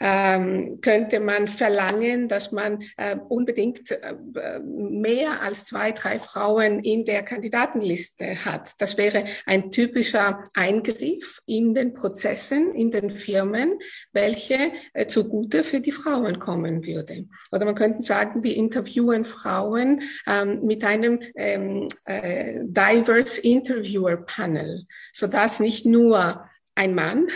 [0.00, 4.14] ähm, könnte man verlangen, dass man äh, unbedingt äh,
[4.60, 8.72] mehr als zwei, drei Frauen in der Kandidatenliste hat.
[8.78, 13.78] Das wäre ein typischer Eingriff in den Prozessen, in den Firmen,
[14.12, 17.26] welche äh, zugute für die Frauen kommen würde.
[17.52, 24.84] Oder man könnte sagen, wir interviewen Frauen ähm, mit einem ähm, äh, Diverse Interviewer Panel,
[25.12, 27.28] sodass nicht nur ein Mann,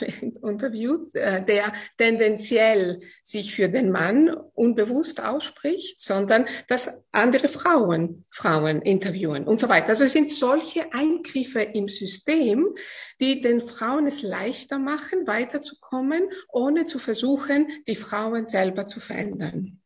[0.42, 8.80] interviewt, äh, der tendenziell sich für den Mann unbewusst ausspricht, sondern dass andere Frauen Frauen
[8.82, 9.90] interviewen und so weiter.
[9.90, 12.74] Also es sind solche Eingriffe im System,
[13.20, 19.80] die den Frauen es leichter machen, weiterzukommen, ohne zu versuchen, die Frauen selber zu verändern.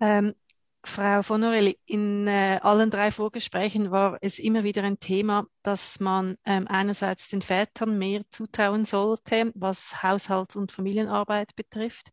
[0.00, 0.34] Ähm,
[0.82, 6.00] Frau von Orelli, in äh, allen drei Vorgesprächen war es immer wieder ein Thema, dass
[6.00, 12.10] man ähm, einerseits den Vätern mehr zutrauen sollte, was Haushalts- und Familienarbeit betrifft,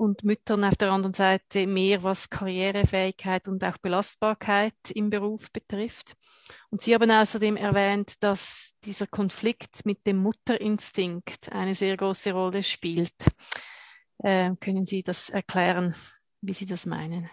[0.00, 6.14] und Müttern auf der anderen Seite mehr, was Karrierefähigkeit und auch Belastbarkeit im Beruf betrifft.
[6.70, 12.62] Und Sie haben außerdem erwähnt, dass dieser Konflikt mit dem Mutterinstinkt eine sehr große Rolle
[12.62, 13.12] spielt.
[14.18, 15.94] Äh, können Sie das erklären,
[16.40, 17.28] wie Sie das meinen?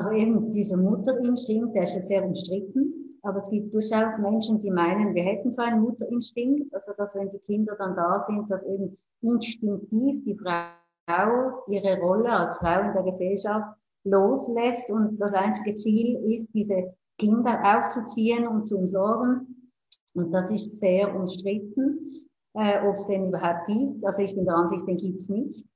[0.00, 4.70] Also eben dieser Mutterinstinkt, der ist ja sehr umstritten, aber es gibt durchaus Menschen, die
[4.70, 8.64] meinen, wir hätten so einen Mutterinstinkt, also dass wenn die Kinder dann da sind, dass
[8.64, 15.74] eben instinktiv die Frau ihre Rolle als Frau in der Gesellschaft loslässt und das einzige
[15.74, 19.70] Ziel ist, diese Kinder aufzuziehen und zu umsorgen.
[20.14, 24.02] Und das ist sehr umstritten, äh, ob es den überhaupt gibt.
[24.02, 25.66] Also ich bin der Ansicht, den gibt es nicht.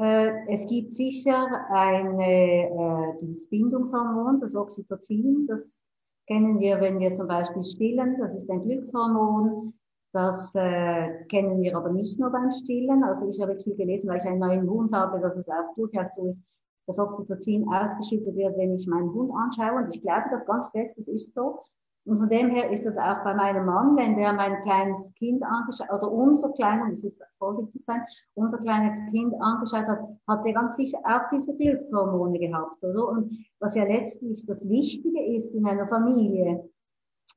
[0.00, 5.82] Äh, es gibt sicher eine, äh, dieses Bindungshormon, das Oxytocin, das
[6.28, 9.74] kennen wir, wenn wir zum Beispiel stillen, das ist ein Glückshormon.
[10.12, 13.04] Das äh, kennen wir aber nicht nur beim Stillen.
[13.04, 15.74] Also ich habe jetzt viel gelesen, weil ich einen neuen Hund habe, dass es auch
[15.76, 16.40] durchaus so ist,
[16.86, 19.82] dass Oxytocin ausgeschüttet wird, wenn ich meinen Hund anschaue.
[19.82, 21.60] Und ich glaube das ganz fest, das ist so.
[22.04, 25.42] Und von dem her ist das auch bei meinem Mann, wenn der mein kleines Kind
[25.42, 28.00] angeschaut, oder unser kleiner, muss jetzt vorsichtig sein,
[28.34, 33.08] unser kleines Kind angeschaut hat, hat er ganz sicher auch diese Glückshormone gehabt, oder?
[33.08, 33.30] Und
[33.60, 36.68] was ja letztlich das Wichtige ist in einer Familie,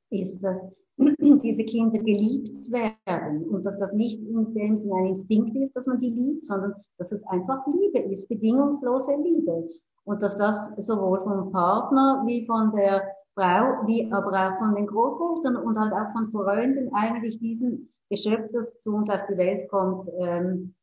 [0.10, 0.66] ist, dass
[1.20, 5.88] diese Kinder geliebt werden und dass das nicht in dem Sinne ein Instinkt ist, dass
[5.88, 9.70] man die liebt, sondern dass es einfach Liebe ist, bedingungslose Liebe.
[10.04, 13.04] Und dass das sowohl vom Partner wie von der
[13.36, 18.52] Frau, wie aber auch von den Großeltern und halt auch von Freunden eigentlich diesen Geschöpf,
[18.52, 20.74] das zu uns auf die Welt kommt, ähm,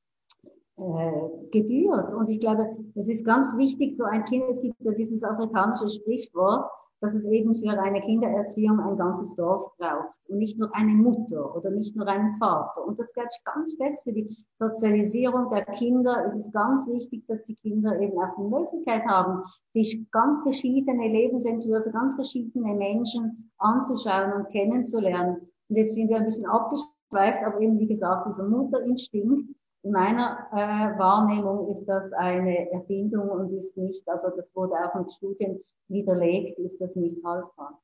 [0.76, 2.14] äh, gebührt.
[2.14, 5.90] Und ich glaube, es ist ganz wichtig, so ein Kind, es gibt ja dieses afrikanische
[5.90, 10.92] Sprichwort, dass es eben für eine Kindererziehung ein ganzes Dorf braucht und nicht nur eine
[10.92, 12.84] Mutter oder nicht nur einen Vater.
[12.86, 16.24] Und das glaube ich ganz fest für die Sozialisierung der Kinder.
[16.26, 21.08] ist Es ganz wichtig, dass die Kinder eben auch die Möglichkeit haben, sich ganz verschiedene
[21.08, 25.48] Lebensentwürfe, ganz verschiedene Menschen anzuschauen und kennenzulernen.
[25.68, 30.48] Und jetzt sind wir ein bisschen abgeschweift, aber eben wie gesagt, dieser Mutterinstinkt, in meiner
[30.52, 35.60] äh, Wahrnehmung ist das eine Erfindung und ist nicht, also das wurde auch mit Studien
[35.88, 37.80] widerlegt, ist das nicht haltbar.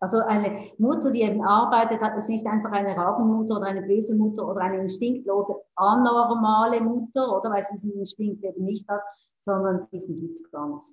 [0.00, 4.14] Also eine Mutter, die eben arbeitet, hat ist nicht einfach eine Rabenmutter oder eine böse
[4.14, 9.02] Mutter oder eine instinktlose, anormale Mutter, oder weil sie diesen Instinkt eben nicht hat,
[9.40, 10.88] sondern diesen gibt es gar nicht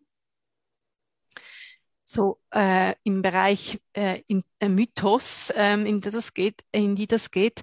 [2.12, 7.08] so äh, im Bereich äh, in, äh, Mythos, ähm, in, die das geht, in die
[7.08, 7.62] das geht.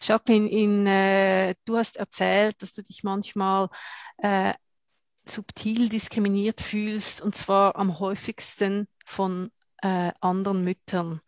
[0.00, 3.68] Jacqueline, in, äh, du hast erzählt, dass du dich manchmal
[4.18, 4.54] äh,
[5.28, 9.50] subtil diskriminiert fühlst, und zwar am häufigsten von
[9.82, 11.20] äh, anderen Müttern.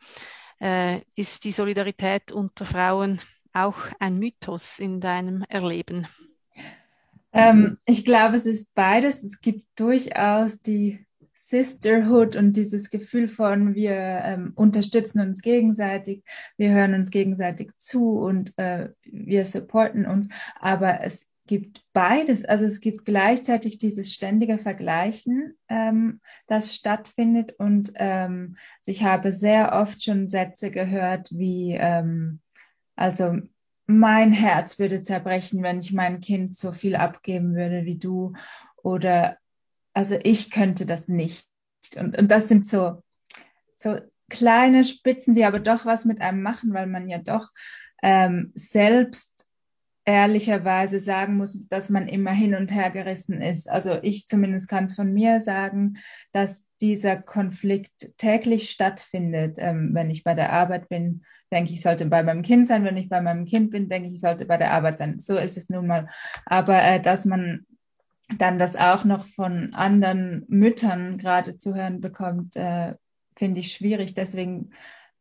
[0.61, 3.21] Äh, ist die Solidarität unter Frauen
[3.53, 6.07] auch ein Mythos in deinem Erleben?
[7.33, 9.23] Ähm, ich glaube, es ist beides.
[9.23, 11.07] Es gibt durchaus die
[11.45, 16.23] Sisterhood und dieses Gefühl von, wir ähm, unterstützen uns gegenseitig,
[16.57, 20.29] wir hören uns gegenseitig zu und äh, wir supporten uns.
[20.61, 22.45] Aber es gibt beides.
[22.45, 27.55] Also es gibt gleichzeitig dieses ständige Vergleichen, ähm, das stattfindet.
[27.59, 32.39] Und ähm, ich habe sehr oft schon Sätze gehört wie, ähm,
[32.95, 33.39] also
[33.87, 38.33] mein Herz würde zerbrechen, wenn ich mein Kind so viel abgeben würde wie du.
[38.77, 39.39] Oder
[39.95, 41.47] also ich könnte das nicht.
[41.97, 43.03] Und, und das sind so,
[43.75, 47.51] so kleine Spitzen, die aber doch was mit einem machen, weil man ja doch
[48.03, 49.47] ähm, selbst
[50.05, 53.69] ehrlicherweise sagen muss, dass man immer hin und her gerissen ist.
[53.71, 55.99] Also ich zumindest kann es von mir sagen,
[56.33, 59.57] dass dieser Konflikt täglich stattfindet.
[59.59, 62.85] Ähm, wenn ich bei der Arbeit bin, denke ich, sollte bei meinem Kind sein.
[62.85, 65.21] Wenn ich bei meinem Kind bin, denke ich, ich sollte bei der Arbeit sein.
[65.21, 66.09] So ist es nun mal.
[66.47, 67.67] Aber äh, dass man
[68.39, 72.95] dann das auch noch von anderen Müttern gerade zu hören bekommt, äh,
[73.37, 74.15] finde ich schwierig.
[74.15, 74.71] Deswegen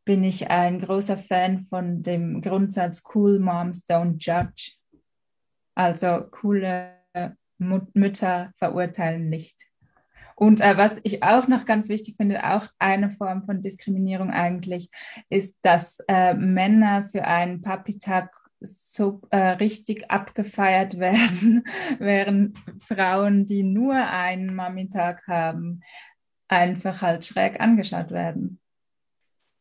[0.06, 4.74] bin ich ein großer Fan von dem Grundsatz Cool Moms Don't Judge.
[5.76, 7.02] Also coole
[7.58, 9.56] Mut Mütter verurteilen nicht.
[10.36, 14.90] Und äh, was ich auch noch ganz wichtig finde, auch eine Form von Diskriminierung eigentlich,
[15.30, 21.64] ist, dass äh, Männer für einen Papi-Tag so äh, richtig abgefeiert werden,
[22.00, 25.82] während Frauen, die nur einen Mami-Tag haben,
[26.48, 28.60] einfach halt schräg angeschaut werden.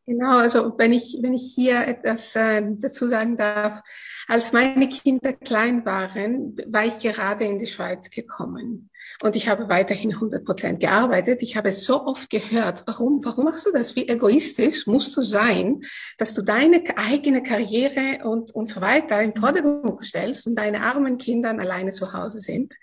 [0.06, 3.80] Genau, also wenn ich, wenn ich hier etwas äh, dazu sagen darf,
[4.26, 8.89] als meine Kinder klein waren, war ich gerade in die Schweiz gekommen.
[9.22, 11.42] Und ich habe weiterhin 100 Prozent gearbeitet.
[11.42, 13.94] Ich habe so oft gehört, warum, warum machst du das?
[13.94, 15.82] Wie egoistisch musst du sein,
[16.16, 21.18] dass du deine eigene Karriere und, und so weiter in Vordergrund stellst und deine armen
[21.18, 22.74] Kinder alleine zu Hause sind.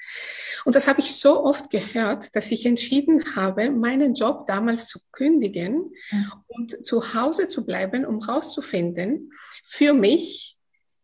[0.64, 5.00] Und das habe ich so oft gehört, dass ich entschieden habe, meinen Job damals zu
[5.12, 5.92] kündigen
[6.48, 9.32] und zu Hause zu bleiben, um rauszufinden,
[9.66, 10.58] für mich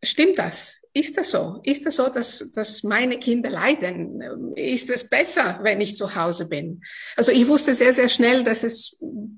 [0.04, 0.83] stimmt das?
[0.96, 1.60] Ist das so?
[1.64, 4.54] Ist das so, dass, dass meine Kinder leiden?
[4.56, 6.82] Ist es besser, wenn ich zu Hause bin?
[7.16, 8.98] Also ich wusste sehr, sehr schnell, dass es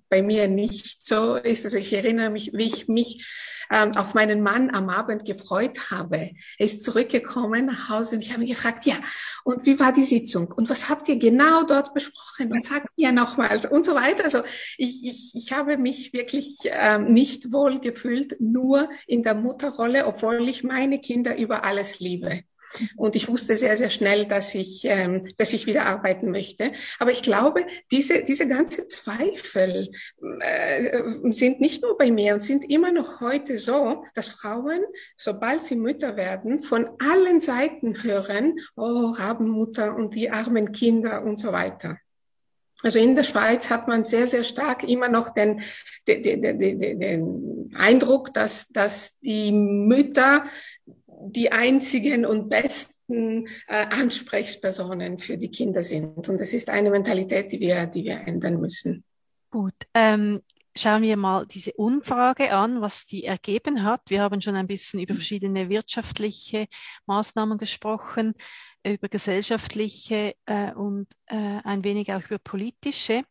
[0.10, 1.64] bei mir nicht so ist.
[1.64, 3.26] Also ich erinnere mich, wie ich mich
[3.72, 6.32] ähm, auf meinen Mann am Abend gefreut habe.
[6.58, 8.96] Er ist zurückgekommen nach Hause und ich habe ihn gefragt, ja,
[9.44, 10.52] und wie war die Sitzung?
[10.52, 12.52] Und was habt ihr genau dort besprochen?
[12.52, 14.24] Und sagt mir nochmals und so weiter.
[14.24, 14.40] Also
[14.78, 20.48] ich, ich, ich habe mich wirklich ähm, nicht wohl gefühlt, nur in der Mutterrolle, obwohl
[20.48, 22.44] ich meine Kinder über alles liebe.
[22.96, 26.72] Und ich wusste sehr, sehr schnell, dass ich, ähm, dass ich wieder arbeiten möchte.
[27.00, 29.90] Aber ich glaube, diese, diese ganze Zweifel
[30.40, 34.82] äh, sind nicht nur bei mir und sind immer noch heute so, dass Frauen,
[35.16, 41.38] sobald sie Mütter werden, von allen Seiten hören, oh, Rabenmutter und die armen Kinder und
[41.38, 41.98] so weiter.
[42.84, 45.62] Also in der Schweiz hat man sehr, sehr stark immer noch den,
[46.08, 50.46] den, den, den, Eindruck, dass, dass die Mütter
[51.22, 56.28] die einzigen und besten äh, Ansprechpersonen für die Kinder sind.
[56.30, 59.04] Und das ist eine Mentalität, die wir, die wir ändern müssen.
[59.50, 60.42] Gut, ähm,
[60.76, 64.02] schauen wir mal diese Umfrage an, was die ergeben hat.
[64.10, 66.68] Wir haben schon ein bisschen über verschiedene wirtschaftliche
[67.06, 68.34] Maßnahmen gesprochen,
[68.86, 73.24] über gesellschaftliche äh, und äh, ein wenig auch über politische.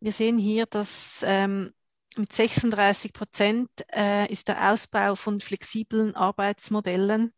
[0.00, 1.72] Wir sehen hier, dass ähm,
[2.16, 7.32] mit 36 Prozent äh, ist der Ausbau von flexiblen Arbeitsmodellen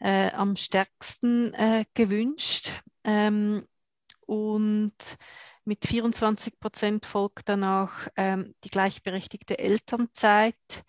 [0.00, 2.70] äh, am stärksten äh, gewünscht.
[3.04, 3.66] Ähm,
[4.26, 4.94] und
[5.64, 10.84] mit 24 Prozent folgt danach ähm, die gleichberechtigte Elternzeit,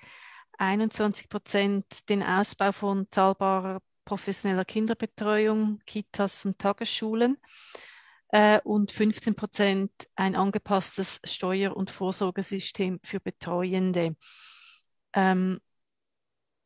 [0.58, 7.38] 21 Prozent den Ausbau von zahlbarer professioneller Kinderbetreuung, Kitas und Tagesschulen
[8.30, 14.16] äh, und 15 Prozent ein angepasstes Steuer- und Vorsorgesystem für Betreuende.
[15.14, 15.60] Ähm,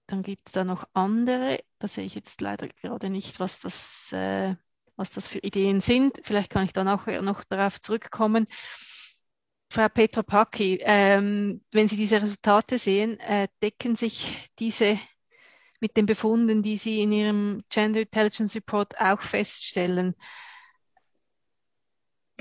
[0.07, 4.11] dann gibt es da noch andere, da sehe ich jetzt leider gerade nicht, was das,
[4.11, 4.55] äh,
[4.95, 6.19] was das für Ideen sind.
[6.23, 8.45] Vielleicht kann ich dann auch noch darauf zurückkommen.
[9.69, 14.99] Frau Petra Packi, ähm, wenn Sie diese Resultate sehen, äh, decken sich diese
[15.79, 20.15] mit den Befunden, die Sie in Ihrem Gender Intelligence Report auch feststellen?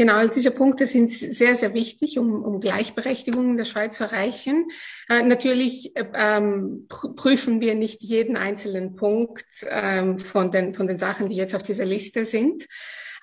[0.01, 4.65] Genau, diese Punkte sind sehr, sehr wichtig, um, um Gleichberechtigung in der Schweiz zu erreichen.
[5.11, 10.97] Äh, natürlich äh, ähm, prüfen wir nicht jeden einzelnen Punkt ähm, von, den, von den
[10.97, 12.67] Sachen, die jetzt auf dieser Liste sind.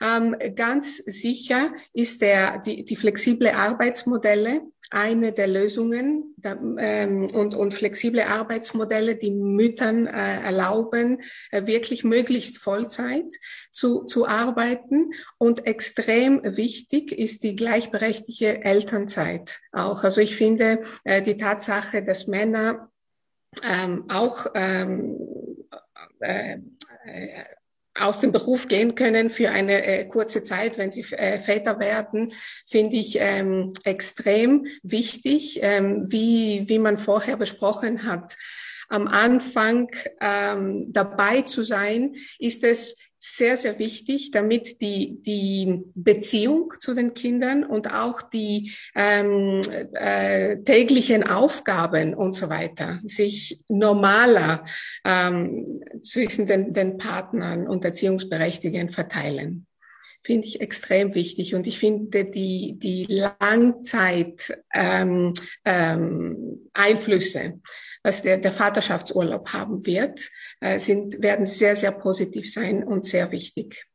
[0.02, 7.56] Ähm, ganz sicher ist der, die, die flexible Arbeitsmodelle eine der Lösungen da, ähm, und,
[7.56, 13.34] und flexible Arbeitsmodelle, die Müttern äh, erlauben, äh, wirklich möglichst Vollzeit
[13.72, 15.12] zu, zu arbeiten.
[15.38, 20.04] Und extrem wichtig ist die gleichberechtigte Elternzeit auch.
[20.04, 22.90] Also ich finde äh, die Tatsache, dass Männer
[23.64, 25.18] ähm, auch ähm,
[26.20, 26.58] äh,
[27.06, 27.44] äh,
[28.00, 32.32] aus dem Beruf gehen können für eine äh, kurze Zeit, wenn sie äh, Väter werden,
[32.66, 38.36] finde ich ähm, extrem wichtig, ähm, wie, wie man vorher besprochen hat.
[38.90, 39.90] Am Anfang
[40.22, 47.14] ähm, dabei zu sein, ist es sehr, sehr wichtig, damit die, die Beziehung zu den
[47.14, 49.62] Kindern und auch die ähm,
[49.94, 54.66] äh, täglichen Aufgaben und so weiter sich normaler
[55.04, 59.68] ähm, zwischen den, den Partnern und Erziehungsberechtigten verteilen
[60.28, 61.56] finde ich extrem wichtig.
[61.56, 67.62] Und ich finde die, die Langzeit ähm, ähm, Einflüsse
[68.08, 73.32] was der, der Vaterschaftsurlaub haben wird, äh, sind, werden sehr, sehr positiv sein und sehr
[73.32, 73.86] wichtig.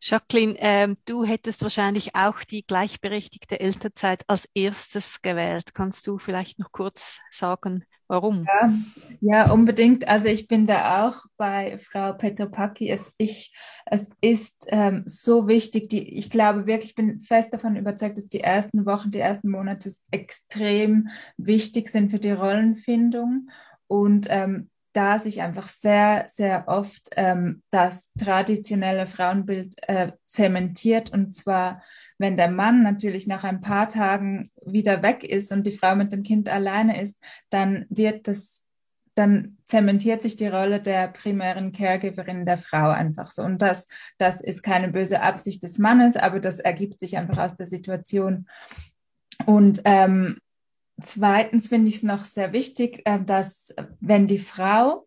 [0.00, 5.72] Jacqueline, ähm, du hättest wahrscheinlich auch die gleichberechtigte Elternzeit als erstes gewählt.
[5.72, 8.44] Kannst du vielleicht noch kurz sagen, warum?
[8.44, 8.72] Ja,
[9.20, 10.08] ja unbedingt.
[10.08, 12.90] Also ich bin da auch bei Frau Petropaki.
[12.90, 13.54] Es, ich,
[13.86, 15.88] es ist ähm, so wichtig.
[15.90, 19.50] Die, ich glaube wirklich, ich bin fest davon überzeugt, dass die ersten Wochen, die ersten
[19.50, 23.50] Monate extrem wichtig sind für die Rollenfindung.
[23.86, 31.12] Und ähm, da sich einfach sehr, sehr oft ähm, das traditionelle Frauenbild äh, zementiert.
[31.12, 31.84] Und zwar,
[32.18, 36.10] wenn der Mann natürlich nach ein paar Tagen wieder weg ist und die Frau mit
[36.10, 38.64] dem Kind alleine ist, dann wird das
[39.14, 43.42] dann zementiert sich die Rolle der primären Caregiverin der Frau einfach so.
[43.42, 47.56] Und das, das ist keine böse Absicht des Mannes, aber das ergibt sich einfach aus
[47.56, 48.46] der Situation.
[49.44, 50.38] Und ähm,
[51.00, 55.06] Zweitens finde ich es noch sehr wichtig, äh, dass wenn die Frau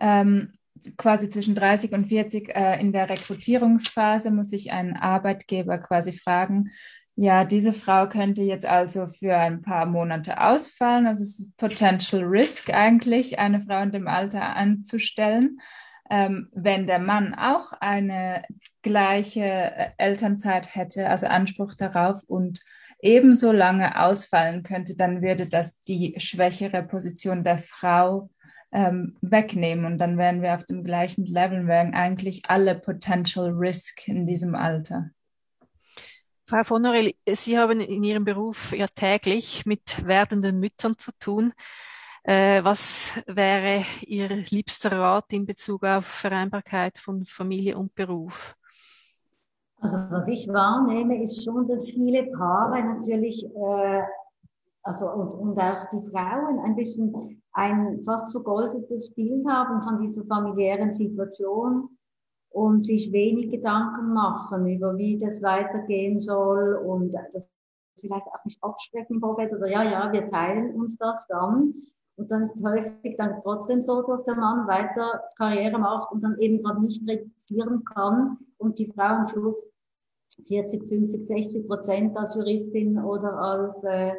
[0.00, 0.52] ähm,
[0.96, 6.70] quasi zwischen 30 und 40 äh, in der Rekrutierungsphase muss sich ein Arbeitgeber quasi fragen,
[7.16, 11.06] ja, diese Frau könnte jetzt also für ein paar Monate ausfallen.
[11.06, 15.60] Also es ist Potential Risk eigentlich, eine Frau in dem Alter anzustellen.
[16.10, 18.44] Ähm, wenn der Mann auch eine
[18.82, 22.60] gleiche äh, Elternzeit hätte, also Anspruch darauf und
[23.04, 28.30] ebenso lange ausfallen könnte, dann würde das die schwächere Position der Frau
[28.72, 34.08] ähm, wegnehmen und dann wären wir auf dem gleichen Level, wären eigentlich alle Potential Risk
[34.08, 35.10] in diesem Alter.
[36.46, 41.52] Frau von Norel, Sie haben in Ihrem Beruf ja täglich mit werdenden Müttern zu tun.
[42.22, 48.56] Äh, was wäre Ihr liebster Rat in Bezug auf Vereinbarkeit von Familie und Beruf?
[49.84, 54.02] Also was ich wahrnehme, ist schon, dass viele Paare natürlich, äh,
[54.82, 60.24] also und, und auch die Frauen ein bisschen ein fast vergoldetes Bild haben von dieser
[60.24, 61.90] familiären Situation
[62.48, 67.46] und sich wenig Gedanken machen über wie das weitergehen soll und das
[68.00, 71.74] vielleicht auch nicht absprechen im oder ja, ja, wir teilen uns das dann.
[72.16, 76.22] Und dann ist es häufig dann trotzdem so, dass der Mann weiter Karriere macht und
[76.22, 79.73] dann eben gerade nicht reduzieren kann und die Frau am Schluss
[80.46, 84.12] 40, 50, 60 Prozent als Juristin oder als äh,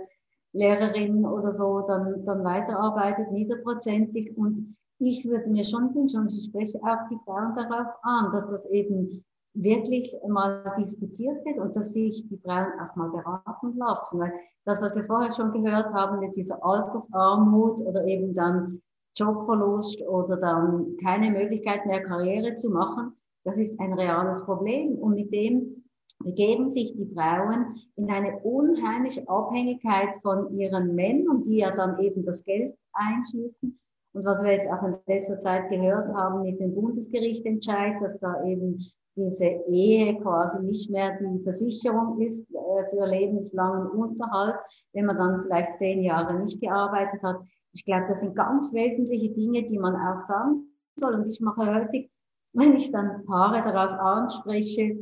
[0.53, 4.37] Lehrerin oder so dann, dann weiterarbeitet, niederprozentig.
[4.37, 8.47] Und ich würde mir schon wünschen, und ich spreche auch die Frauen darauf an, dass
[8.47, 14.19] das eben wirklich mal diskutiert wird und dass sich die Frauen auch mal beraten lassen.
[14.19, 14.33] Weil
[14.65, 18.81] das, was wir vorher schon gehört haben, mit dieser Altersarmut oder eben dann
[19.17, 23.13] Jobverlust oder dann keine Möglichkeit mehr Karriere zu machen,
[23.43, 24.97] das ist ein reales Problem.
[24.97, 25.84] Und mit dem
[26.19, 32.25] begeben sich die Frauen in eine unheimliche Abhängigkeit von ihren Männern, die ja dann eben
[32.25, 33.79] das Geld einschließen.
[34.13, 38.43] Und was wir jetzt auch in letzter Zeit gehört haben mit dem Bundesgerichtentscheid, dass da
[38.45, 38.79] eben
[39.15, 44.55] diese Ehe quasi nicht mehr die Versicherung ist äh, für lebenslangen Unterhalt,
[44.93, 47.37] wenn man dann vielleicht zehn Jahre nicht gearbeitet hat.
[47.73, 51.15] Ich glaube, das sind ganz wesentliche Dinge, die man auch sagen soll.
[51.15, 52.09] Und ich mache häufig,
[52.53, 54.97] wenn ich dann Paare darauf anspreche,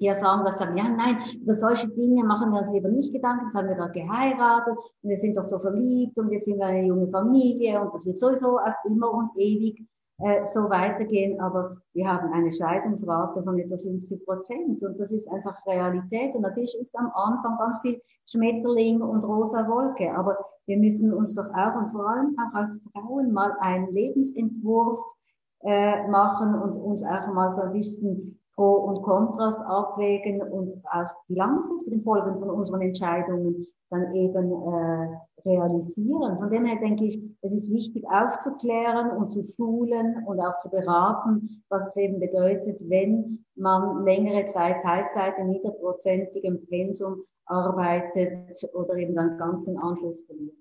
[0.00, 3.46] die Erfahrung, dass sagen, ja, nein, über solche Dinge machen wir uns lieber nicht Gedanken,
[3.46, 6.66] jetzt haben wir gerade geheiratet und wir sind doch so verliebt und jetzt sind wir
[6.66, 9.82] eine junge Familie und das wird sowieso auf immer und ewig
[10.18, 15.28] äh, so weitergehen, aber wir haben eine Scheidungsrate von etwa 50 Prozent und das ist
[15.28, 16.36] einfach Realität.
[16.36, 21.34] Und natürlich ist am Anfang ganz viel Schmetterling und rosa Wolke, aber wir müssen uns
[21.34, 25.00] doch auch und vor allem auch als Frauen mal einen Lebensentwurf
[25.64, 31.10] äh, machen und uns auch mal so ein bisschen Pro und Kontras abwägen und auch
[31.28, 36.38] die langfristigen Folgen von unseren Entscheidungen dann eben äh, realisieren.
[36.38, 40.70] Von dem her denke ich, es ist wichtig aufzuklären und zu schulen und auch zu
[40.70, 48.96] beraten, was es eben bedeutet, wenn man längere Zeit Teilzeit in niederprozentigem Pensum arbeitet oder
[48.96, 50.54] eben dann ganz den Anschluss verliert.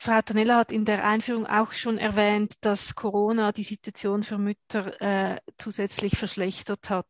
[0.00, 5.00] Frau Tonella hat in der Einführung auch schon erwähnt, dass Corona die Situation für Mütter
[5.00, 7.06] äh, zusätzlich verschlechtert hat.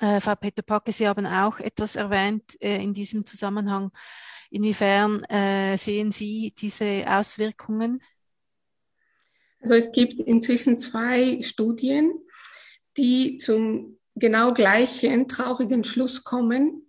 [0.00, 3.90] Äh, Frau Peter-Packe, Sie haben auch etwas erwähnt äh, in diesem Zusammenhang.
[4.50, 8.02] Inwiefern äh, sehen Sie diese Auswirkungen?
[9.60, 12.12] Also es gibt inzwischen zwei Studien,
[12.96, 16.85] die zum genau gleichen traurigen Schluss kommen.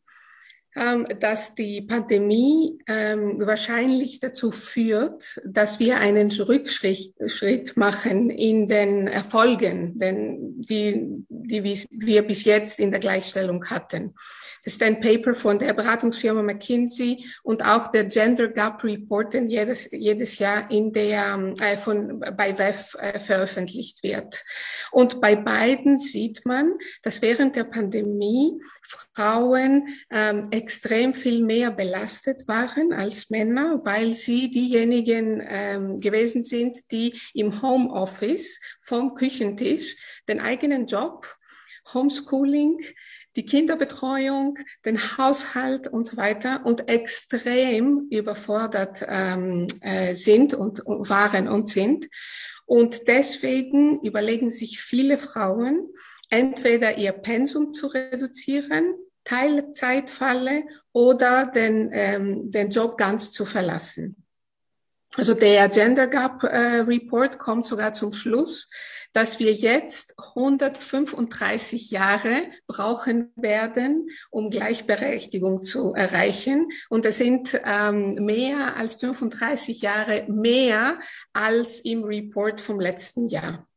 [0.77, 9.07] Ähm, dass die Pandemie ähm, wahrscheinlich dazu führt, dass wir einen Rückschritt machen in den
[9.07, 14.13] Erfolgen, denn die, die wir bis jetzt in der Gleichstellung hatten.
[14.63, 19.47] Das ist ein Paper von der Beratungsfirma McKinsey und auch der Gender Gap Report, den
[19.47, 24.43] jedes, jedes Jahr in der, äh, von, bei WEF äh, veröffentlicht wird.
[24.91, 28.61] Und bei beiden sieht man, dass während der Pandemie
[29.13, 36.79] Frauen ähm, extrem viel mehr belastet waren als Männer, weil sie diejenigen ähm, gewesen sind,
[36.91, 39.95] die im Homeoffice vom Küchentisch
[40.27, 41.35] den eigenen Job,
[41.93, 42.79] Homeschooling,
[43.37, 51.47] die Kinderbetreuung, den Haushalt und so weiter und extrem überfordert ähm, äh, sind und, waren
[51.47, 52.09] und sind.
[52.65, 55.87] Und deswegen überlegen sich viele Frauen,
[56.29, 60.63] entweder ihr Pensum zu reduzieren, Teilzeitfalle
[60.93, 64.23] oder den, ähm, den Job ganz zu verlassen.
[65.15, 68.69] Also der Gender Gap äh, Report kommt sogar zum Schluss,
[69.13, 76.69] dass wir jetzt 135 Jahre brauchen werden, um Gleichberechtigung zu erreichen.
[76.89, 80.99] Und das sind ähm, mehr als 35 Jahre mehr
[81.33, 83.67] als im Report vom letzten Jahr.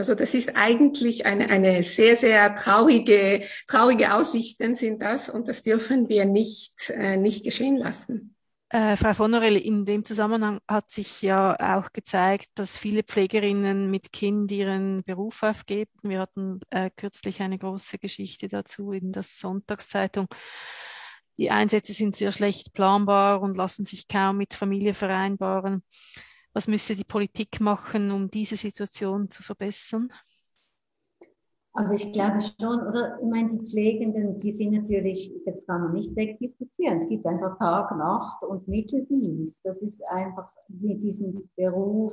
[0.00, 5.62] Also das ist eigentlich eine, eine sehr, sehr traurige, traurige Aussichten sind das und das
[5.62, 8.34] dürfen wir nicht, äh, nicht geschehen lassen.
[8.70, 13.90] Äh, Frau von Orell, in dem Zusammenhang hat sich ja auch gezeigt, dass viele Pflegerinnen
[13.90, 15.90] mit Kind ihren Beruf aufgeben.
[16.02, 20.28] Wir hatten äh, kürzlich eine große Geschichte dazu in der Sonntagszeitung.
[21.36, 25.82] Die Einsätze sind sehr schlecht planbar und lassen sich kaum mit Familie vereinbaren.
[26.52, 30.12] Was müsste die Politik machen, um diese Situation zu verbessern?
[31.72, 35.92] Also ich glaube schon, oder ich meine, die Pflegenden, die sind natürlich, jetzt kann man
[35.92, 36.98] nicht wegdiskutieren.
[36.98, 39.60] Es gibt einfach Tag, Nacht und Mitteldienst.
[39.64, 42.12] Das ist einfach mit diesem Beruf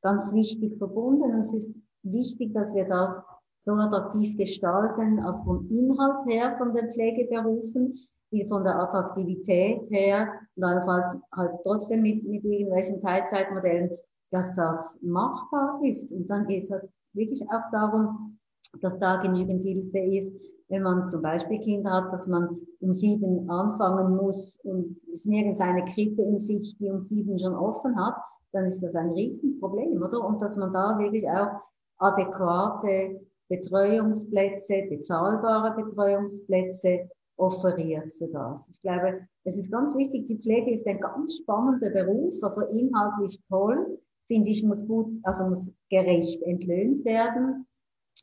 [0.00, 1.34] ganz wichtig verbunden.
[1.34, 3.20] Und es ist wichtig, dass wir das
[3.58, 7.98] so attraktiv gestalten, als vom Inhalt her von den Pflegeberufen,
[8.34, 13.90] wie von der Attraktivität her, und allenfalls halt trotzdem mit, mit irgendwelchen Teilzeitmodellen,
[14.30, 16.10] dass das machbar ist.
[16.10, 18.38] Und dann geht es halt wirklich auch darum,
[18.80, 20.34] dass da genügend Hilfe ist.
[20.68, 25.60] Wenn man zum Beispiel Kinder hat, dass man um sieben anfangen muss und es nirgends
[25.60, 28.16] eine Krippe in sich, die um sieben schon offen hat,
[28.52, 30.24] dann ist das ein Riesenproblem, oder?
[30.24, 31.60] Und dass man da wirklich auch
[31.98, 38.68] adäquate Betreuungsplätze, bezahlbare Betreuungsplätze offeriert für das.
[38.68, 43.40] Ich glaube, es ist ganz wichtig, die Pflege ist ein ganz spannender Beruf, also inhaltlich
[43.48, 47.66] toll, finde ich, muss gut, also muss gerecht entlöhnt werden.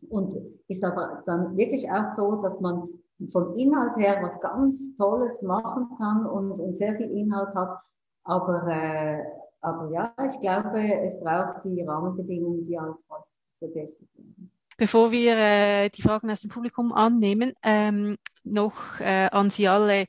[0.10, 0.36] Und
[0.68, 2.88] ist aber dann wirklich auch so, dass man
[3.32, 7.78] vom Inhalt her was ganz Tolles machen kann und, und sehr viel Inhalt hat.
[8.24, 9.24] Aber, äh,
[9.62, 14.51] aber ja, ich glaube, es braucht die Rahmenbedingungen, die allenfalls verbessert werden.
[14.82, 20.08] Bevor wir äh, die Fragen aus dem Publikum annehmen, ähm, noch äh, an Sie alle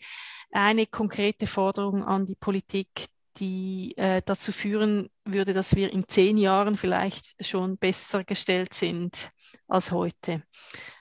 [0.51, 2.89] eine konkrete Forderung an die Politik,
[3.37, 9.31] die äh, dazu führen würde, dass wir in zehn Jahren vielleicht schon besser gestellt sind
[9.68, 10.43] als heute,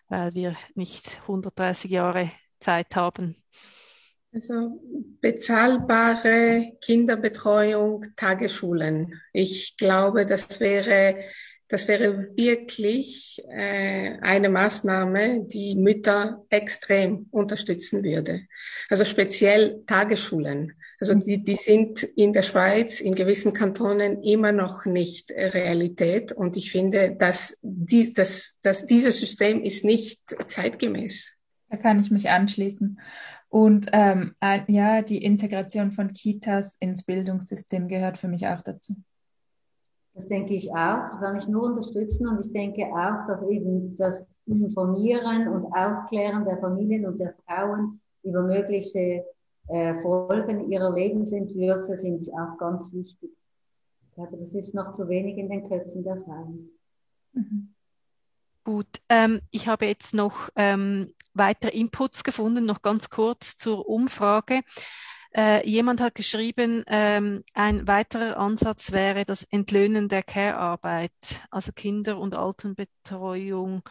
[0.09, 3.38] weil wir nicht 130 Jahre Zeit haben.
[4.34, 4.82] Also
[5.22, 9.13] bezahlbare Kinderbetreuung, Tagesschulen.
[9.32, 11.24] Ich glaube, das wäre
[11.72, 18.41] das wäre wirklich äh, eine Maßnahme, die Mütter extrem unterstützen würde.
[18.89, 20.74] Also speziell Tagesschulen.
[20.99, 26.34] Also die, die sind in der Schweiz, in gewissen Kantonen immer noch nicht Realität.
[26.34, 31.39] Und ich finde, dass, die, dass, dass dieses System ist nicht zeitgemäß.
[31.69, 32.99] Da kann ich mich anschließen.
[33.47, 34.36] Und ähm,
[34.67, 38.95] ja, die Integration von Kitas ins Bildungssystem gehört für mich auch dazu.
[40.14, 43.95] Das denke ich auch, das kann ich nur unterstützen und ich denke auch, dass eben
[43.97, 49.24] das Informieren und Aufklären der Familien und der Frauen über mögliche
[49.68, 53.32] äh, Folgen ihrer Lebensentwürfe finde ich auch ganz wichtig.
[54.09, 56.70] Ich glaube, das ist noch zu wenig in den Köpfen der Frauen.
[57.34, 57.74] Mhm.
[58.64, 64.62] Gut, ähm, ich habe jetzt noch ähm, weitere Inputs gefunden, noch ganz kurz zur Umfrage.
[65.34, 71.11] Äh, jemand hat geschrieben, ähm, ein weiterer Ansatz wäre das Entlöhnen der Care-Arbeit,
[71.49, 73.82] also Kinder- und Altenbetreuung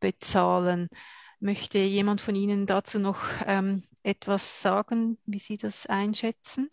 [0.00, 0.88] bezahlen.
[1.40, 6.70] Möchte jemand von Ihnen dazu noch ähm, etwas sagen, wie Sie das einschätzen?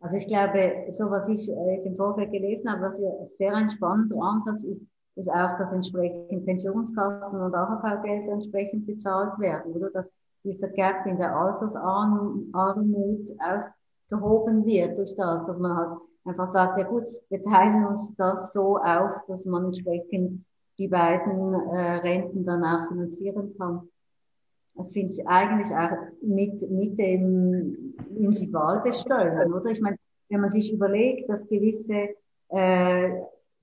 [0.00, 3.70] Also ich glaube, so was ich äh, im Vorfeld gelesen habe, was ja sehr ein
[3.70, 4.82] spannender Ansatz ist,
[5.16, 9.90] ist auch, dass entsprechend Pensionskassen und AHV-Gelder entsprechend bezahlt werden, oder?
[9.90, 10.10] Dass
[10.44, 16.84] dieser Gap in der Altersarmut ausgehoben wird durch das, dass man halt einfach sagt, ja
[16.86, 20.44] gut, wir teilen uns das so auf, dass man entsprechend
[20.78, 23.88] die beiden äh, Renten danach finanzieren kann.
[24.76, 25.90] Das finde ich eigentlich auch
[26.22, 29.70] mit, mit dem Individualbesteuern, oder?
[29.70, 29.96] Ich meine,
[30.28, 32.10] wenn man sich überlegt, dass gewisse
[32.48, 33.10] äh,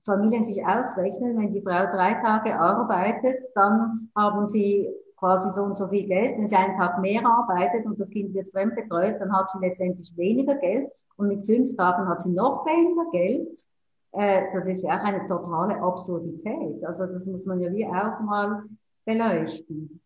[0.04, 4.86] Familien sich ausrechnen, wenn die Frau drei Tage arbeitet, dann haben sie
[5.18, 6.38] quasi so und so viel Geld.
[6.38, 10.16] Wenn sie einen Tag mehr arbeitet und das Kind wird fremdbetreut, dann hat sie letztendlich
[10.16, 13.66] weniger Geld und mit fünf Tagen hat sie noch weniger Geld.
[14.12, 16.84] Äh, das ist ja auch eine totale Absurdität.
[16.84, 18.64] Also das muss man ja wie auch mal
[19.04, 20.00] beleuchten.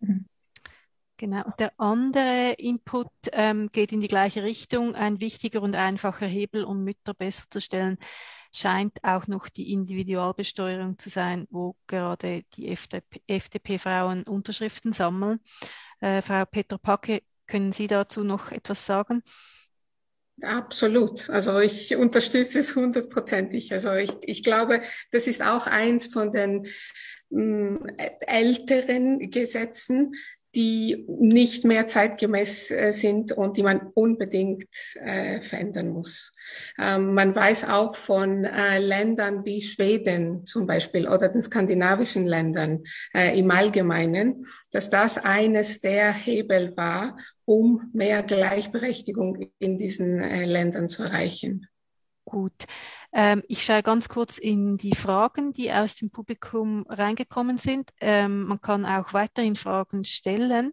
[0.00, 0.26] Mhm.
[1.18, 1.44] Genau.
[1.58, 4.94] Der andere Input ähm, geht in die gleiche Richtung.
[4.94, 7.96] Ein wichtiger und einfacher Hebel, um Mütter besser zu stellen,
[8.56, 12.68] scheint auch noch die Individualbesteuerung zu sein, wo gerade die
[13.26, 15.40] FDP-Frauen Unterschriften sammeln.
[16.00, 19.22] Äh, Frau Peter Packe, können Sie dazu noch etwas sagen?
[20.42, 21.30] Absolut.
[21.30, 23.72] Also ich unterstütze es hundertprozentig.
[23.72, 26.66] Also ich, ich glaube, das ist auch eins von den
[27.30, 27.86] mm,
[28.26, 30.14] älteren Gesetzen,
[30.56, 36.32] die nicht mehr zeitgemäß äh, sind und die man unbedingt äh, verändern muss.
[36.78, 42.84] Ähm, man weiß auch von äh, Ländern wie Schweden zum Beispiel oder den skandinavischen Ländern
[43.12, 51.02] im Allgemeinen, dass das eines der Hebel war, um mehr Gleichberechtigung in diesen Ländern zu
[51.02, 51.66] erreichen.
[52.26, 52.64] Gut.
[53.12, 57.92] Ähm, ich schaue ganz kurz in die Fragen, die aus dem Publikum reingekommen sind.
[58.00, 60.72] Ähm, man kann auch weiterhin Fragen stellen.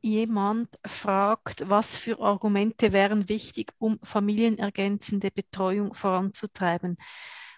[0.00, 6.96] Jemand fragt, was für Argumente wären wichtig, um familienergänzende Betreuung voranzutreiben?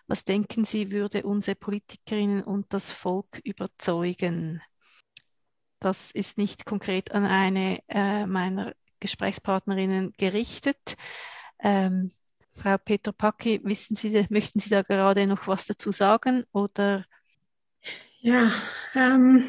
[0.09, 4.61] Was denken Sie, würde unsere Politikerinnen und das Volk überzeugen?
[5.79, 10.97] Das ist nicht konkret an eine äh, meiner Gesprächspartnerinnen gerichtet.
[11.61, 12.11] Ähm,
[12.53, 17.05] Frau Peter Packi, wissen Sie, möchten Sie da gerade noch was dazu sagen oder?
[18.21, 18.53] Ja,
[18.95, 19.45] ähm,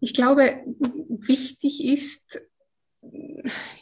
[0.00, 0.64] ich glaube,
[1.08, 2.40] wichtig ist,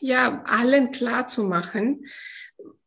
[0.01, 2.05] ja, allen klar zu machen,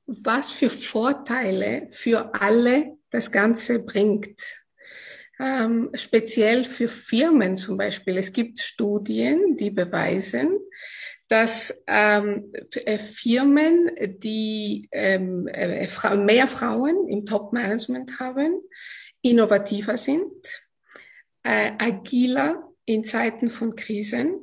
[0.05, 4.39] was für Vorteile für alle das Ganze bringt.
[5.39, 8.17] Ähm, speziell für Firmen zum Beispiel.
[8.17, 10.59] Es gibt Studien, die beweisen,
[11.31, 18.61] dass ähm, äh, Firmen, die ähm, äh, mehr Frauen im Top-Management haben,
[19.21, 20.29] innovativer sind,
[21.43, 24.41] äh, agiler in Zeiten von Krisen,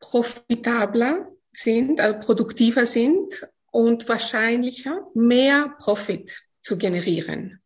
[0.00, 7.60] profitabler sind, äh, produktiver sind und wahrscheinlicher mehr Profit zu generieren.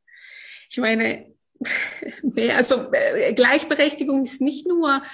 [0.69, 1.33] Ich meine,
[2.25, 2.91] mehr, also
[3.37, 5.05] Gleichberechtigung ist nicht nur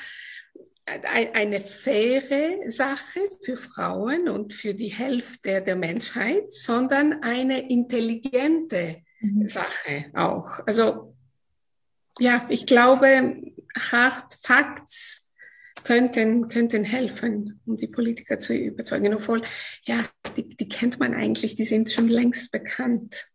[0.86, 9.48] eine faire Sache für Frauen und für die Hälfte der Menschheit, sondern eine intelligente mhm.
[9.48, 10.60] Sache auch.
[10.66, 11.16] Also
[12.18, 13.42] ja, ich glaube,
[13.90, 15.28] Hard Facts
[15.82, 19.14] könnten, könnten helfen, um die Politiker zu überzeugen.
[19.14, 19.42] Obwohl,
[19.84, 19.98] ja,
[20.36, 23.28] die, die kennt man eigentlich, die sind schon längst bekannt.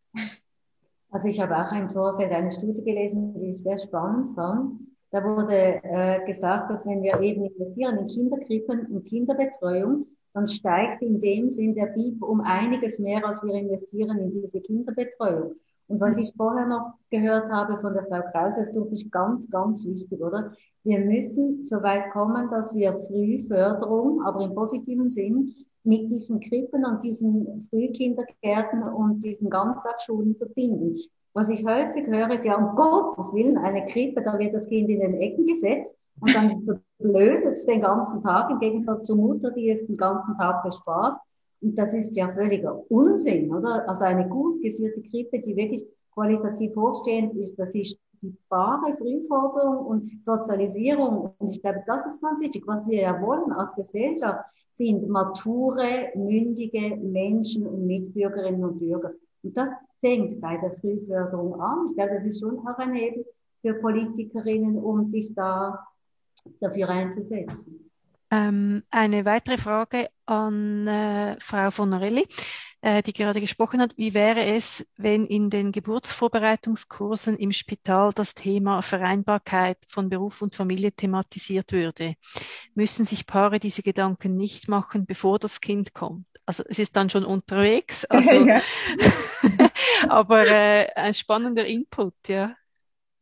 [1.12, 5.24] Also ich habe auch im Vorfeld eine Studie gelesen, die ich sehr spannend fand da
[5.24, 11.20] wurde äh, gesagt, dass wenn wir eben investieren in Kinderkrippen und Kinderbetreuung, dann steigt in
[11.20, 15.56] dem Sinn der BIP um einiges mehr, als wir investieren in diese Kinderbetreuung.
[15.88, 19.50] Und was ich vorher noch gehört habe von der Frau Kraus, das tut mich ganz,
[19.50, 20.54] ganz wichtig, oder?
[20.84, 25.54] Wir müssen so weit kommen, dass wir Frühförderung, aber im positiven Sinn,
[25.84, 30.98] mit diesen Krippen und diesen Frühkindergärten und diesen Ganztagsschulen verbinden.
[31.34, 34.90] Was ich häufig höre, ist ja, um Gottes Willen, eine Krippe, da wird das Kind
[34.90, 39.52] in den Ecken gesetzt und dann verblödet es den ganzen Tag im Gegensatz zur Mutter,
[39.52, 41.20] die den ganzen Tag bespaßt.
[41.62, 43.88] Und das ist ja völliger Unsinn, oder?
[43.88, 49.86] Also eine gut geführte Krippe, die wirklich qualitativ hochstehend ist, das ist die wahre Frühforderung
[49.86, 51.34] und Sozialisierung.
[51.38, 52.64] Und ich glaube, das ist ganz wichtig.
[52.68, 59.12] Was wir ja wollen als Gesellschaft, sind mature, mündige Menschen und Mitbürgerinnen und Bürger.
[59.44, 59.70] Und das
[60.02, 61.86] fängt bei der Frühförderung an.
[61.88, 63.26] Ich glaube, das ist schon auch ein Hebel
[63.62, 65.88] für Politikerinnen, um sich da
[66.60, 67.90] dafür einzusetzen.
[68.32, 72.26] Ähm, eine weitere Frage an äh, Frau von Norelli,
[72.82, 73.98] äh, die gerade gesprochen hat.
[73.98, 80.56] Wie wäre es, wenn in den Geburtsvorbereitungskursen im Spital das Thema Vereinbarkeit von Beruf und
[80.56, 82.16] Familie thematisiert würde?
[82.76, 86.26] Müssen sich Paare diese Gedanken nicht machen, bevor das Kind kommt?
[86.46, 88.32] Also es ist dann schon unterwegs, also,
[90.10, 92.56] aber äh, ein spannender Input, ja.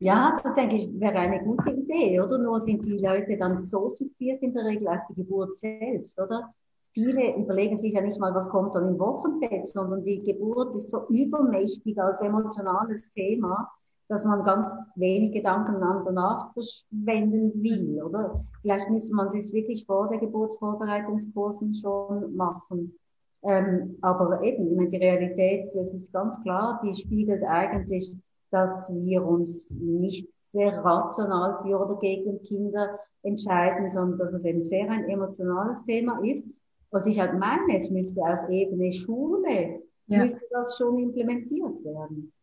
[0.01, 2.37] Ja, das denke ich wäre eine gute Idee, oder?
[2.37, 6.53] Nur sind die Leute dann so fixiert in der Regel auf die Geburt selbst, oder?
[6.93, 10.89] Viele überlegen sich ja nicht mal, was kommt dann im Wochenbett, sondern die Geburt ist
[10.89, 13.69] so übermächtig als emotionales Thema,
[14.07, 18.43] dass man ganz wenig Gedanken an danach verschwenden will, oder?
[18.61, 22.97] Vielleicht müsste man es wirklich vor der Geburtsvorbereitungskursen schon machen.
[23.43, 28.15] Ähm, aber eben, ich meine, die Realität, das ist ganz klar, die spiegelt eigentlich,
[28.51, 34.63] dass wir uns nicht sehr rational für oder gegen Kinder entscheiden, sondern dass es eben
[34.63, 36.45] sehr ein emotionales Thema ist.
[36.91, 40.19] Was ich halt meine, es müsste auf Ebene Schule, ja.
[40.19, 42.33] müsste das schon implementiert werden.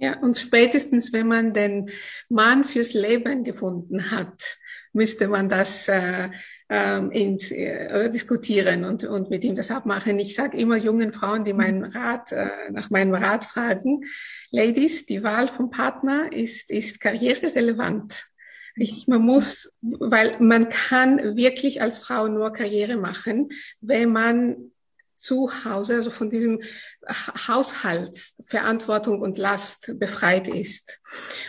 [0.00, 1.90] Ja, und spätestens, wenn man den
[2.28, 4.58] Mann fürs Leben gefunden hat,
[4.92, 6.28] müsste man das äh,
[6.68, 10.20] äh, ins, äh, diskutieren und, und mit ihm das abmachen.
[10.20, 14.04] Ich sage immer jungen Frauen, die meinen Rat, äh, nach meinem Rat fragen,
[14.52, 18.24] Ladies, die Wahl vom Partner ist, ist karriererelevant.
[18.78, 23.48] Richtig, man muss, weil man kann wirklich als Frau nur Karriere machen,
[23.80, 24.72] wenn man
[25.18, 26.62] zu Hause, also von diesem
[27.48, 31.00] Haushaltsverantwortung und Last befreit ist.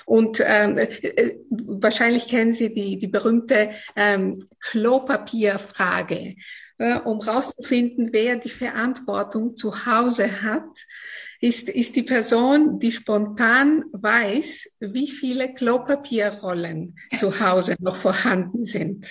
[0.05, 6.35] Und ähm, äh, wahrscheinlich kennen Sie die, die berühmte ähm, Klopapierfrage,
[6.79, 10.85] äh, um rauszufinden, wer die Verantwortung zu Hause hat
[11.41, 19.05] ist, ist die Person, die spontan weiß, wie viele Klopapierrollen zu Hause noch vorhanden sind.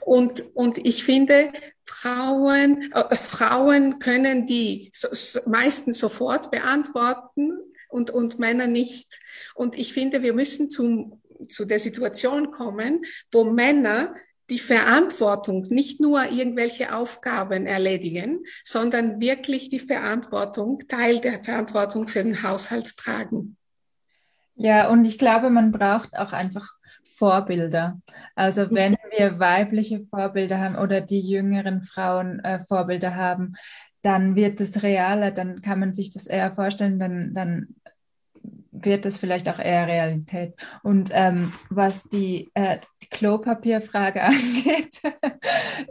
[0.00, 1.52] Und, und ich finde,
[1.84, 7.52] Frauen, äh, Frauen können die so, meistens sofort beantworten
[7.88, 9.20] und, und Männer nicht.
[9.54, 14.14] Und ich finde, wir müssen zum, zu der Situation kommen, wo Männer
[14.50, 22.22] die Verantwortung, nicht nur irgendwelche Aufgaben erledigen, sondern wirklich die Verantwortung, Teil der Verantwortung für
[22.22, 23.56] den Haushalt tragen.
[24.56, 26.68] Ja, und ich glaube, man braucht auch einfach
[27.16, 28.00] Vorbilder.
[28.34, 33.54] Also wenn wir weibliche Vorbilder haben oder die jüngeren Frauen äh, Vorbilder haben,
[34.02, 37.76] dann wird es realer, dann kann man sich das eher vorstellen, dann, dann
[38.84, 40.54] wird es vielleicht auch eher Realität.
[40.82, 45.00] Und ähm, was die, äh, die Klopapierfrage angeht,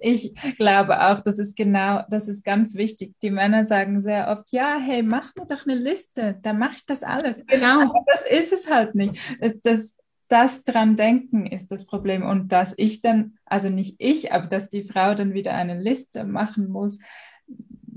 [0.01, 3.13] ich glaube auch, das ist genau, das ist ganz wichtig.
[3.21, 6.85] Die Männer sagen sehr oft, ja, hey, mach mir doch eine Liste, dann mache ich
[6.85, 7.37] das alles.
[7.47, 7.81] Genau.
[7.81, 9.19] Aber das ist es halt nicht.
[9.39, 9.95] Das, das,
[10.27, 12.23] das dran denken ist das Problem.
[12.23, 16.23] Und dass ich dann, also nicht ich, aber dass die Frau dann wieder eine Liste
[16.23, 16.99] machen muss,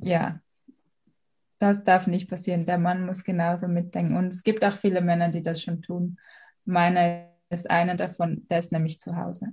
[0.03, 0.41] ja,
[1.63, 2.67] das darf nicht passieren.
[2.67, 4.17] Der Mann muss genauso mitdenken.
[4.17, 6.19] Und es gibt auch viele Männer, die das schon tun.
[6.65, 9.53] Meiner ist einer davon, der ist nämlich zu Hause.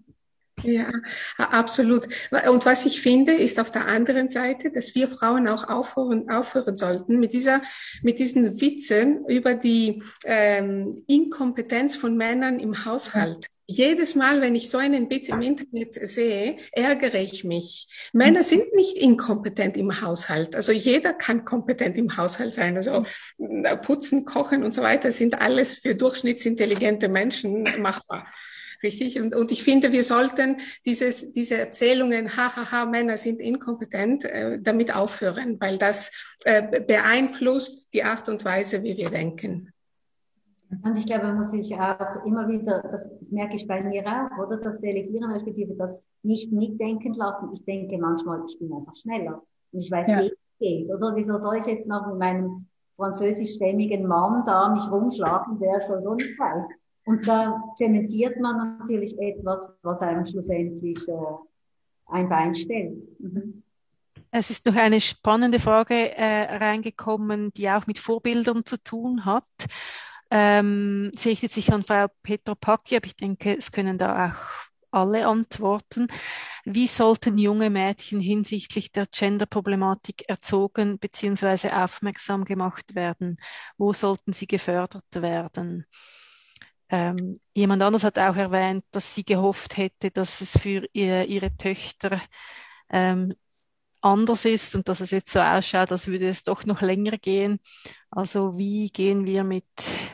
[0.64, 0.92] Ja,
[1.38, 2.08] absolut.
[2.50, 6.76] Und was ich finde, ist auf der anderen Seite, dass wir Frauen auch aufhören, aufhören
[6.76, 7.62] sollten mit dieser,
[8.02, 13.48] mit diesen Witzen über die ähm, Inkompetenz von Männern im Haushalt.
[13.72, 17.88] Jedes Mal, wenn ich so einen Witz im Internet sehe, ärgere ich mich.
[18.14, 20.56] Männer sind nicht inkompetent im Haushalt.
[20.56, 22.78] Also jeder kann kompetent im Haushalt sein.
[22.78, 23.04] Also
[23.84, 28.26] putzen, kochen und so weiter sind alles für durchschnittsintelligente Menschen machbar.
[28.82, 29.20] Richtig?
[29.20, 30.58] Und, und ich finde, wir sollten
[30.88, 36.12] dieses, diese Erzählungen, hahaha, Männer sind inkompetent, äh, damit aufhören, weil das
[36.44, 39.74] äh, beeinflusst die Art und Weise, wie wir denken.
[40.84, 44.46] Und ich glaube, man muss sich auch immer wieder, das merke ich bei mir auch,
[44.46, 47.50] oder das Delegieren, respektive das nicht mitdenken lassen.
[47.54, 49.42] Ich denke manchmal, ich bin einfach schneller
[49.72, 50.20] und ich weiß, ja.
[50.20, 50.90] wie es geht.
[50.92, 52.68] Oder wieso soll ich jetzt noch mit meinem
[52.98, 56.70] französischstämmigen Mann da mich rumschlagen, der sowieso nicht weiß.
[57.06, 61.14] Und da zementiert man natürlich etwas, was einem schlussendlich äh,
[62.08, 63.20] ein Bein stellt.
[63.20, 63.64] Mhm.
[64.30, 69.46] Es ist noch eine spannende Frage äh, reingekommen, die auch mit Vorbildern zu tun hat
[70.32, 74.70] ähm, sie richtet sich an Frau Petra Packi, aber ich denke, es können da auch
[74.92, 76.08] alle antworten.
[76.66, 81.70] Wie sollten junge Mädchen hinsichtlich der Gender-Problematik erzogen bzw.
[81.72, 83.38] aufmerksam gemacht werden?
[83.78, 85.86] Wo sollten sie gefördert werden?
[86.90, 91.56] Ähm, jemand anders hat auch erwähnt, dass sie gehofft hätte, dass es für ihr, ihre
[91.56, 92.20] Töchter
[92.90, 93.36] ähm,
[94.02, 97.60] anders ist und dass es jetzt so ausschaut, als würde es doch noch länger gehen.
[98.10, 99.66] Also wie gehen wir mit,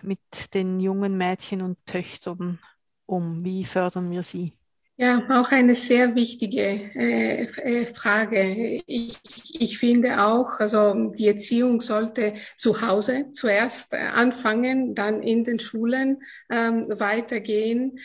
[0.02, 0.20] mit
[0.54, 2.60] den jungen Mädchen und Töchtern
[3.06, 3.44] um?
[3.44, 4.54] Wie fördern wir sie?
[4.98, 8.82] Ja, auch eine sehr wichtige äh, äh, Frage.
[8.88, 9.20] Ich,
[9.60, 16.24] ich finde auch, also die Erziehung sollte zu Hause zuerst anfangen, dann in den Schulen
[16.50, 18.00] ähm, weitergehen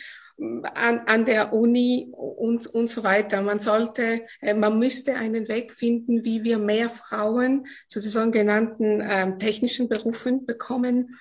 [0.73, 3.41] an, an der Uni und, und so weiter.
[3.41, 9.01] Man sollte, äh, man müsste einen Weg finden, wie wir mehr Frauen zu den sogenannten
[9.07, 11.17] ähm, technischen Berufen bekommen.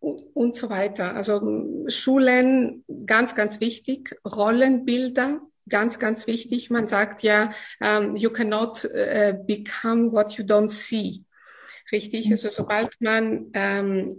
[0.00, 1.14] und so weiter.
[1.14, 4.16] Also Schulen, ganz, ganz wichtig.
[4.24, 6.70] Rollenbilder, ganz, ganz wichtig.
[6.70, 7.50] Man sagt ja,
[7.80, 11.24] um, you cannot uh, become what you don't see.
[11.92, 14.14] Richtig, also sobald man ähm,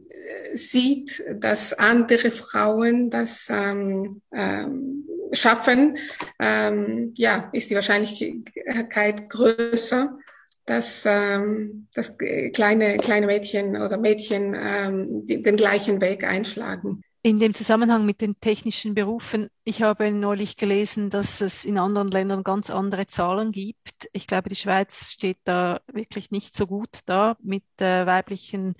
[0.53, 5.97] sieht, dass andere Frauen das ähm, ähm, schaffen,
[6.39, 10.17] ähm, ja, ist die Wahrscheinlichkeit größer,
[10.65, 12.17] dass, ähm, dass
[12.53, 17.03] kleine, kleine Mädchen oder Mädchen ähm, den gleichen Weg einschlagen.
[17.23, 22.09] In dem Zusammenhang mit den technischen Berufen, ich habe neulich gelesen, dass es in anderen
[22.09, 24.09] Ländern ganz andere Zahlen gibt.
[24.11, 28.73] Ich glaube, die Schweiz steht da wirklich nicht so gut da mit äh, weiblichen,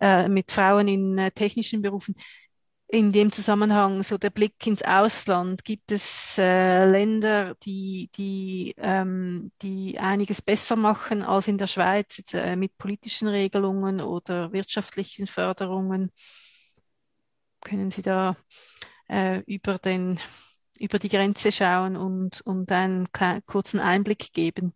[0.00, 2.14] äh, mit Frauen in äh, technischen Berufen.
[2.88, 9.50] In dem Zusammenhang so der Blick ins Ausland, gibt es äh, Länder, die, die, ähm,
[9.62, 15.26] die einiges besser machen als in der Schweiz jetzt, äh, mit politischen Regelungen oder wirtschaftlichen
[15.26, 16.12] Förderungen?
[17.66, 18.36] Können Sie da
[19.08, 20.20] äh, über, den,
[20.78, 23.08] über die Grenze schauen und, und einen
[23.46, 24.72] kurzen Einblick geben?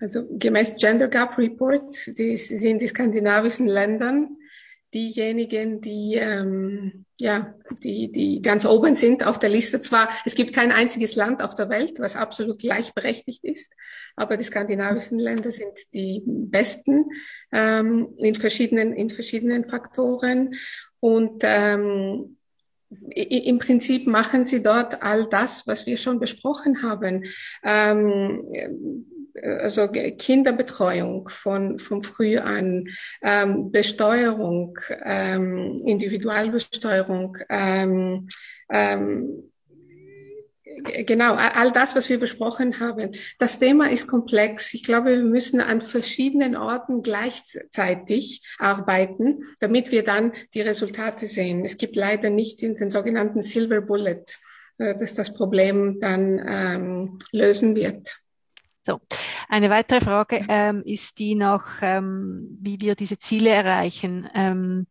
[0.00, 4.36] Also gemäß Gender Gap Report, die sind die skandinavischen Ländern
[4.94, 9.80] diejenigen, die ähm, ja, die, die ganz oben sind auf der Liste.
[9.80, 13.72] Zwar, es gibt kein einziges Land auf der Welt, was absolut gleichberechtigt ist,
[14.14, 17.06] aber die skandinavischen Länder sind die besten
[17.52, 20.54] ähm, in verschiedenen in verschiedenen Faktoren
[21.00, 22.36] und ähm,
[22.90, 27.24] im Prinzip machen sie dort all das, was wir schon besprochen haben.
[27.62, 29.04] Ähm,
[29.42, 32.88] also Kinderbetreuung von, von früh an,
[33.22, 38.28] ähm, Besteuerung, ähm, Individualbesteuerung, ähm,
[38.70, 39.50] ähm,
[40.82, 43.12] genau, all das, was wir besprochen haben.
[43.38, 44.74] Das Thema ist komplex.
[44.74, 51.64] Ich glaube, wir müssen an verschiedenen Orten gleichzeitig arbeiten, damit wir dann die Resultate sehen.
[51.64, 54.24] Es gibt leider nicht den, sogenannten Silver Bullet,
[54.78, 58.18] äh, das das Problem dann ähm, lösen wird.
[58.82, 59.00] So,
[59.48, 64.28] eine weitere Frage ähm, ist die nach, ähm, wie wir diese Ziele erreichen.
[64.34, 64.86] Ähm,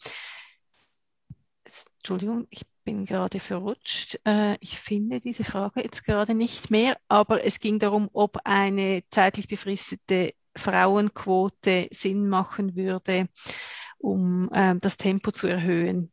[1.97, 4.19] Entschuldigung, ich bin gerade verrutscht.
[4.25, 9.03] Äh, ich finde diese Frage jetzt gerade nicht mehr, aber es ging darum, ob eine
[9.09, 13.27] zeitlich befristete Frauenquote Sinn machen würde,
[13.97, 16.11] um äh, das Tempo zu erhöhen.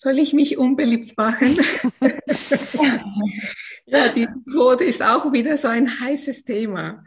[0.00, 1.58] Soll ich mich unbeliebt machen?
[3.86, 7.04] ja, die Quote ist auch wieder so ein heißes Thema.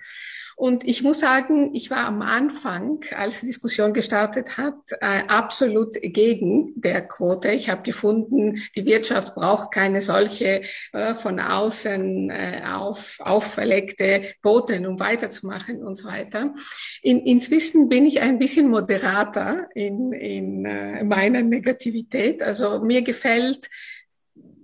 [0.61, 5.97] Und ich muss sagen, ich war am Anfang, als die Diskussion gestartet hat, äh, absolut
[5.99, 7.49] gegen der Quote.
[7.49, 10.61] Ich habe gefunden, die Wirtschaft braucht keine solche
[10.93, 16.53] äh, von außen äh, auf, auferlegte Quoten, um weiterzumachen und so weiter.
[17.01, 20.61] In, inzwischen bin ich ein bisschen moderater in, in
[21.07, 22.43] meiner Negativität.
[22.43, 23.67] Also mir gefällt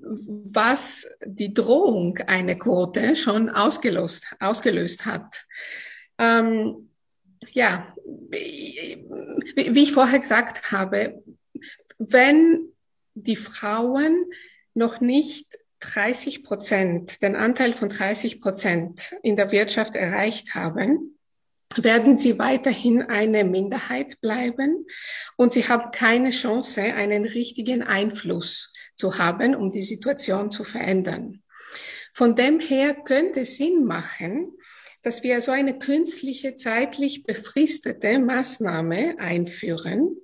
[0.09, 5.45] was die Drohung einer Quote schon ausgelöst, ausgelöst hat.
[6.17, 6.89] Ähm,
[7.53, 7.93] ja,
[8.29, 11.23] wie, ich vorher gesagt habe,
[11.97, 12.73] wenn
[13.13, 14.25] die Frauen
[14.73, 21.17] noch nicht 30 Prozent, den Anteil von 30 Prozent in der Wirtschaft erreicht haben,
[21.75, 24.87] werden sie weiterhin eine Minderheit bleiben
[25.35, 31.43] und sie haben keine Chance, einen richtigen Einfluss zu haben, um die Situation zu verändern.
[32.13, 34.57] Von dem her könnte es Sinn machen,
[35.01, 40.17] dass wir so eine künstliche, zeitlich befristete Maßnahme einführen,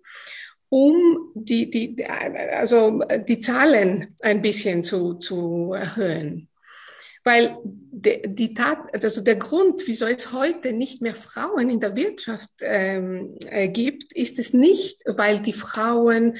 [0.69, 6.49] um die, die, also die Zahlen ein bisschen zu, zu erhöhen.
[7.23, 12.49] Weil die, Tat, also der Grund, wieso es heute nicht mehr Frauen in der Wirtschaft
[12.59, 16.37] ähm, äh, gibt, ist es nicht, weil die Frauen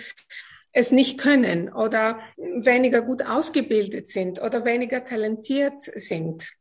[0.74, 6.52] es nicht können oder weniger gut ausgebildet sind oder weniger talentiert sind.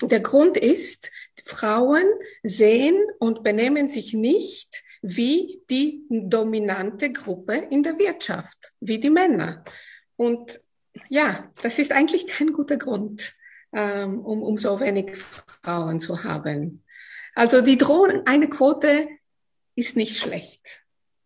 [0.00, 1.10] Der Grund ist,
[1.44, 2.04] Frauen
[2.42, 9.62] sehen und benehmen sich nicht wie die dominante Gruppe in der Wirtschaft, wie die Männer.
[10.16, 10.60] Und
[11.08, 13.34] ja, das ist eigentlich kein guter Grund,
[13.72, 15.16] ähm, um, um so wenig
[15.62, 16.82] Frauen zu haben.
[17.34, 19.08] Also die Drohung, eine Quote
[19.74, 20.84] ist nicht schlecht,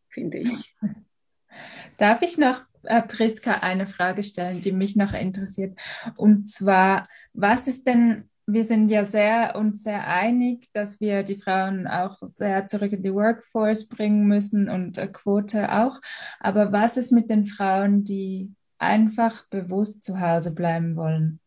[0.08, 0.74] finde ich.
[1.98, 5.78] Darf ich noch, äh, Priska, eine Frage stellen, die mich noch interessiert?
[6.16, 11.36] Und zwar, was ist denn, wir sind ja sehr uns sehr einig, dass wir die
[11.36, 16.00] Frauen auch sehr zurück in die Workforce bringen müssen und äh, Quote auch.
[16.40, 21.40] Aber was ist mit den Frauen, die einfach bewusst zu Hause bleiben wollen?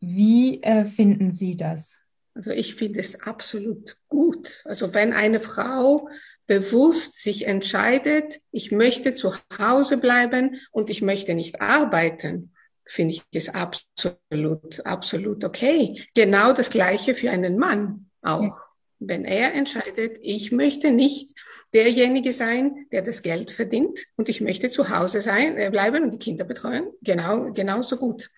[0.00, 1.98] Wie äh, finden Sie das?
[2.34, 4.62] Also ich finde es absolut gut.
[4.64, 6.08] Also wenn eine Frau
[6.46, 12.51] bewusst sich entscheidet, ich möchte zu Hause bleiben und ich möchte nicht arbeiten,
[12.86, 16.02] finde ich das absolut, absolut okay.
[16.14, 18.56] Genau das Gleiche für einen Mann auch.
[18.98, 21.34] Wenn er entscheidet, ich möchte nicht
[21.72, 26.12] derjenige sein, der das Geld verdient und ich möchte zu Hause sein, äh, bleiben und
[26.12, 28.30] die Kinder betreuen, genau, genauso gut.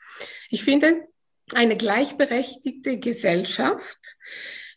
[0.49, 1.03] Ich finde,
[1.53, 4.16] eine gleichberechtigte Gesellschaft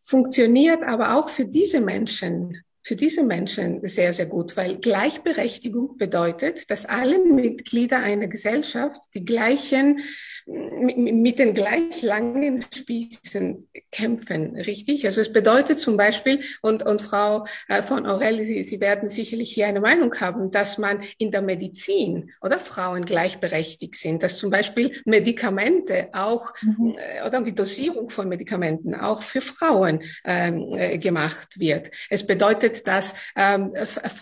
[0.03, 6.71] funktioniert aber auch für diese Menschen für diese Menschen sehr, sehr gut, weil Gleichberechtigung bedeutet,
[6.71, 9.99] dass alle Mitglieder einer Gesellschaft die gleichen,
[10.45, 15.05] mit den gleich langen Spießen kämpfen, richtig?
[15.05, 19.51] Also es bedeutet zum Beispiel, und, und Frau äh, von Aurel, Sie, Sie werden sicherlich
[19.53, 24.49] hier eine Meinung haben, dass man in der Medizin oder Frauen gleichberechtigt sind, dass zum
[24.49, 26.93] Beispiel Medikamente auch, mhm.
[26.97, 31.91] Äh, oder die Dosierung von Medikamenten auch für Frauen ähm, äh, gemacht wird.
[32.09, 33.73] Es bedeutet dass ähm,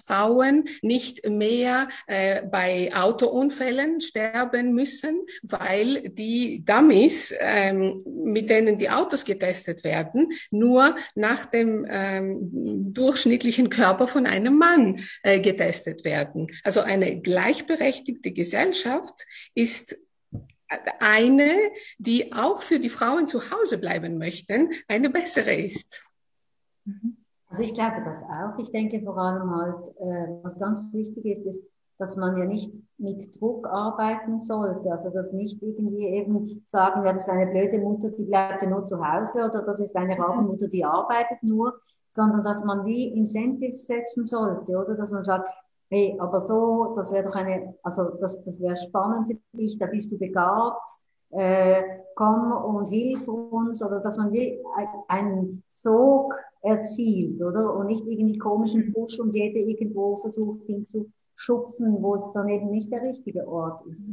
[0.06, 8.90] Frauen nicht mehr äh, bei Autounfällen sterben müssen, weil die Dummies, ähm, mit denen die
[8.90, 16.48] Autos getestet werden, nur nach dem ähm, durchschnittlichen Körper von einem Mann äh, getestet werden.
[16.64, 19.98] Also eine gleichberechtigte Gesellschaft ist
[21.00, 21.54] eine,
[21.98, 26.04] die auch für die Frauen zu Hause bleiben möchten, eine bessere ist.
[26.86, 27.25] Mhm.
[27.56, 28.60] Also ich glaube das auch.
[28.60, 31.64] Ich denke vor allem halt, äh, was ganz wichtig ist, ist,
[31.98, 34.92] dass man ja nicht mit Druck arbeiten sollte.
[34.92, 38.70] Also dass nicht irgendwie eben sagen, ja, das ist eine blöde Mutter, die bleibt ja
[38.70, 41.80] nur zu Hause oder das ist eine Rabenmutter, die arbeitet nur,
[42.10, 45.48] sondern dass man wie Incentives setzen sollte, oder dass man sagt,
[45.90, 49.86] hey, aber so, das wäre doch eine, also das, das wäre spannend für dich, da
[49.86, 50.92] bist du begabt,
[51.30, 51.84] äh,
[52.16, 54.62] komm und hilf uns, oder dass man wie
[55.08, 56.34] einen Sog
[56.66, 57.74] erzielt, oder?
[57.76, 62.50] Und nicht irgendwie komischen Push und jeder irgendwo versucht, ihn zu schubsen, wo es dann
[62.50, 64.10] eben nicht der richtige Ort ist.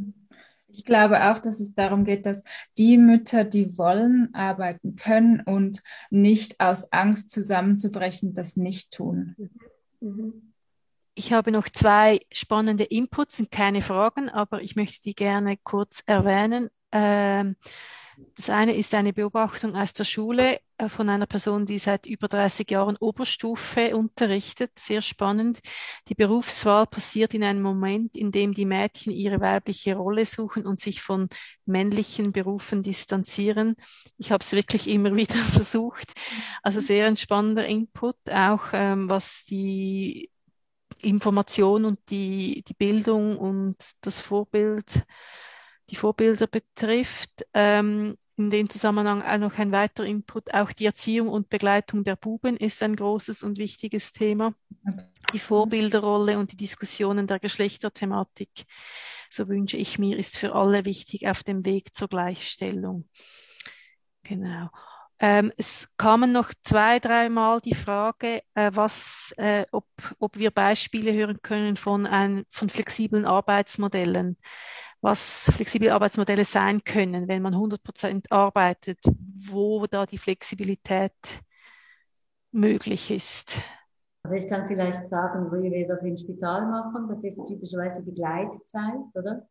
[0.69, 2.45] Ich glaube auch, dass es darum geht, dass
[2.79, 9.37] die Mütter, die wollen, arbeiten können und nicht aus Angst zusammenzubrechen, das nicht tun.
[11.15, 16.03] Ich habe noch zwei spannende Inputs, sind keine Fragen, aber ich möchte die gerne kurz
[16.07, 16.71] erwähnen.
[16.91, 17.57] Ähm,
[18.37, 22.29] das eine ist eine Beobachtung aus der Schule äh, von einer Person, die seit über
[22.29, 24.73] 30 Jahren Oberstufe unterrichtet.
[24.79, 25.61] Sehr spannend.
[26.09, 30.81] Die Berufswahl passiert in einem Moment, in dem die Mädchen ihre weibliche Rolle suchen und
[30.81, 31.29] sich von
[31.65, 33.77] männlichen Berufen distanzieren.
[34.19, 36.13] Ich habe es wirklich immer wieder versucht.
[36.63, 40.31] Also sehr ein spannender Input, auch ähm, was die
[41.01, 45.05] Information und die, die Bildung und das Vorbild
[45.91, 47.47] die Vorbilder betrifft.
[47.55, 50.55] Ähm, in dem Zusammenhang auch noch ein weiterer Input.
[50.55, 54.55] Auch die Erziehung und Begleitung der Buben ist ein großes und wichtiges Thema.
[55.33, 58.65] Die Vorbilderrolle und die Diskussionen der Geschlechterthematik,
[59.31, 63.09] so wünsche ich mir, ist für alle wichtig auf dem Weg zur Gleichstellung.
[64.25, 64.71] Genau.
[65.19, 69.87] Ähm, es kamen noch zwei, dreimal die Frage, äh, was, äh, ob,
[70.19, 74.37] ob wir Beispiele hören können von, ein, von flexiblen Arbeitsmodellen
[75.03, 79.01] was flexible Arbeitsmodelle sein können, wenn man 100 Prozent arbeitet,
[79.51, 81.43] wo da die Flexibilität
[82.53, 83.59] möglich ist.
[84.23, 87.09] Also ich kann vielleicht sagen, wie wir das im Spital machen.
[87.09, 89.49] Das ist typischerweise die Gleitzeit, oder?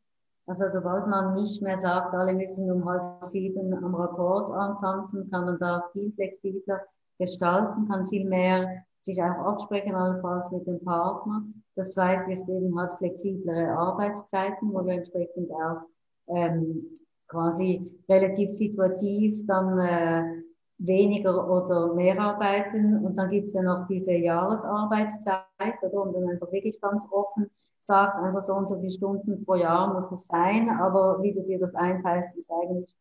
[0.48, 5.46] Also sobald man nicht mehr sagt, alle müssen um halb sieben am Rapport antanzen, kann
[5.46, 6.82] man da viel flexibler
[7.20, 11.44] gestalten, kann viel mehr sich auch absprechen, allenfalls mit dem Partner.
[11.76, 15.82] Das zweite ist eben halt flexiblere Arbeitszeiten, wo wir entsprechend auch
[16.28, 16.94] ähm,
[17.28, 20.44] quasi relativ situativ dann äh,
[20.78, 23.06] weniger oder mehr arbeiten.
[23.06, 25.44] Und dann gibt's ja noch diese Jahresarbeitszeit,
[25.82, 26.02] oder?
[26.02, 27.50] Und dann einfach wirklich ganz offen
[27.80, 31.42] sagt, einfach so und so viele Stunden pro Jahr muss es sein, aber wie du
[31.42, 32.96] dir das einteilst, ist eigentlich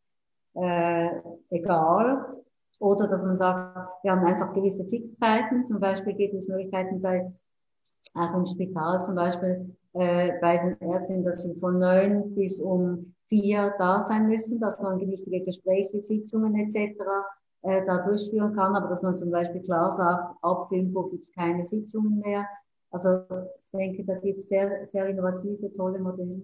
[0.55, 1.11] äh,
[1.51, 2.27] egal.
[2.79, 5.64] Oder dass man sagt, wir haben einfach gewisse Fixzeiten.
[5.64, 7.31] Zum Beispiel gibt es Möglichkeiten bei,
[8.15, 13.15] auch im Spital zum Beispiel, äh, bei den Ärzten, dass sie von neun bis um
[13.29, 16.97] vier da sein müssen, dass man gewichtige Gespräche, Sitzungen etc.
[17.63, 21.25] Äh, da durchführen kann, aber dass man zum Beispiel klar sagt, ab fünf Uhr gibt
[21.25, 22.47] es keine Sitzungen mehr.
[22.91, 23.23] Also
[23.61, 26.41] ich denke, da gibt es sehr, sehr innovative, tolle Modelle.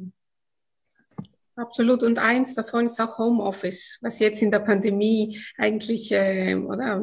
[1.56, 2.02] Absolut.
[2.02, 7.02] Und eins davon ist auch Homeoffice, was jetzt in der Pandemie eigentlich, äh, oder,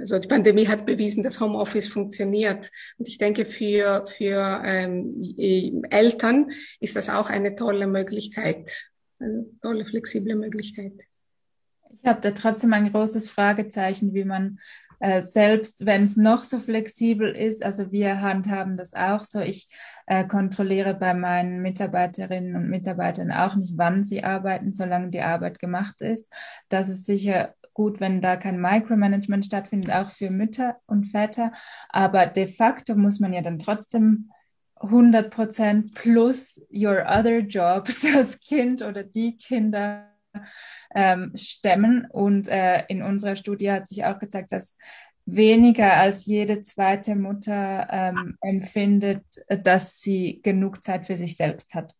[0.00, 2.70] also die Pandemie hat bewiesen, dass Homeoffice funktioniert.
[2.96, 9.84] Und ich denke, für, für ähm, Eltern ist das auch eine tolle Möglichkeit, eine tolle,
[9.84, 10.94] flexible Möglichkeit.
[11.92, 14.60] Ich habe da trotzdem ein großes Fragezeichen, wie man
[15.00, 19.40] äh, selbst wenn es noch so flexibel ist, also wir handhaben das auch so.
[19.40, 19.68] Ich
[20.06, 25.58] äh, kontrolliere bei meinen Mitarbeiterinnen und Mitarbeitern auch nicht, wann sie arbeiten, solange die Arbeit
[25.58, 26.30] gemacht ist.
[26.68, 31.52] Das ist sicher gut, wenn da kein Micromanagement stattfindet, auch für Mütter und Väter.
[31.88, 34.30] Aber de facto muss man ja dann trotzdem
[34.80, 40.10] 100 Prozent plus your other job, das Kind oder die Kinder
[40.94, 42.06] ähm, stemmen.
[42.10, 44.76] Und äh, in unserer Studie hat sich auch gezeigt, dass
[45.26, 51.94] weniger als jede zweite Mutter ähm, empfindet, dass sie genug Zeit für sich selbst hat.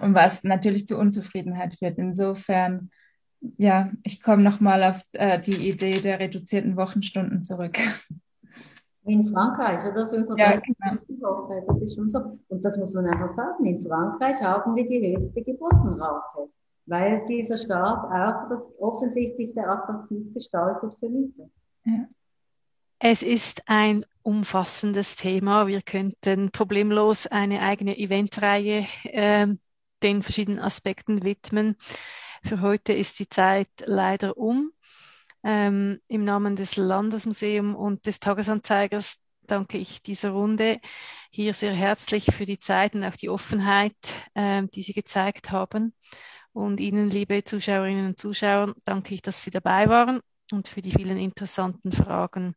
[0.00, 1.98] Und was natürlich zu Unzufriedenheit führt.
[1.98, 2.90] Insofern,
[3.58, 7.78] ja, ich komme nochmal auf äh, die Idee der reduzierten Wochenstunden zurück.
[9.04, 10.08] In Frankreich, oder?
[10.08, 11.48] 35 ja, genau.
[11.48, 12.38] Woche, das ist schon so.
[12.48, 13.64] Und das muss man einfach sagen.
[13.64, 16.50] In Frankreich haben wir die höchste Geburtenrate,
[16.90, 21.48] weil dieser Staat auch das offensichtlich sehr attraktiv gestaltet für Mütter.
[21.84, 22.08] Ja.
[22.98, 25.68] Es ist ein umfassendes Thema.
[25.68, 29.46] Wir könnten problemlos eine eigene Eventreihe äh,
[30.02, 31.76] den verschiedenen Aspekten widmen.
[32.42, 34.72] Für heute ist die Zeit leider um.
[35.44, 40.80] Ähm, Im Namen des Landesmuseums und des Tagesanzeigers danke ich dieser Runde
[41.30, 43.94] hier sehr herzlich für die Zeit und auch die Offenheit,
[44.34, 45.94] äh, die Sie gezeigt haben.
[46.52, 50.20] Und Ihnen, liebe Zuschauerinnen und Zuschauer, danke ich, dass Sie dabei waren
[50.52, 52.54] und für die vielen interessanten Fragen.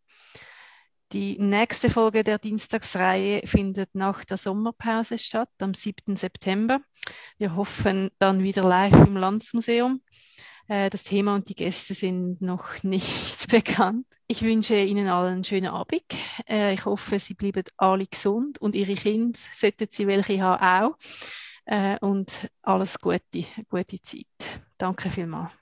[1.11, 6.15] Die nächste Folge der Dienstagsreihe findet nach der Sommerpause statt, am 7.
[6.15, 6.81] September.
[7.37, 10.01] Wir hoffen dann wieder live im Landesmuseum.
[10.67, 14.07] Äh, das Thema und die Gäste sind noch nicht bekannt.
[14.25, 16.03] Ich wünsche Ihnen allen einen schönen Abend.
[16.49, 20.97] Äh, ich hoffe, Sie bleiben alle gesund und Ihre Kinder, sollten Sie welche haben, auch.
[21.65, 24.61] Äh, und alles Gute, gute Zeit.
[24.77, 25.53] Danke vielmals.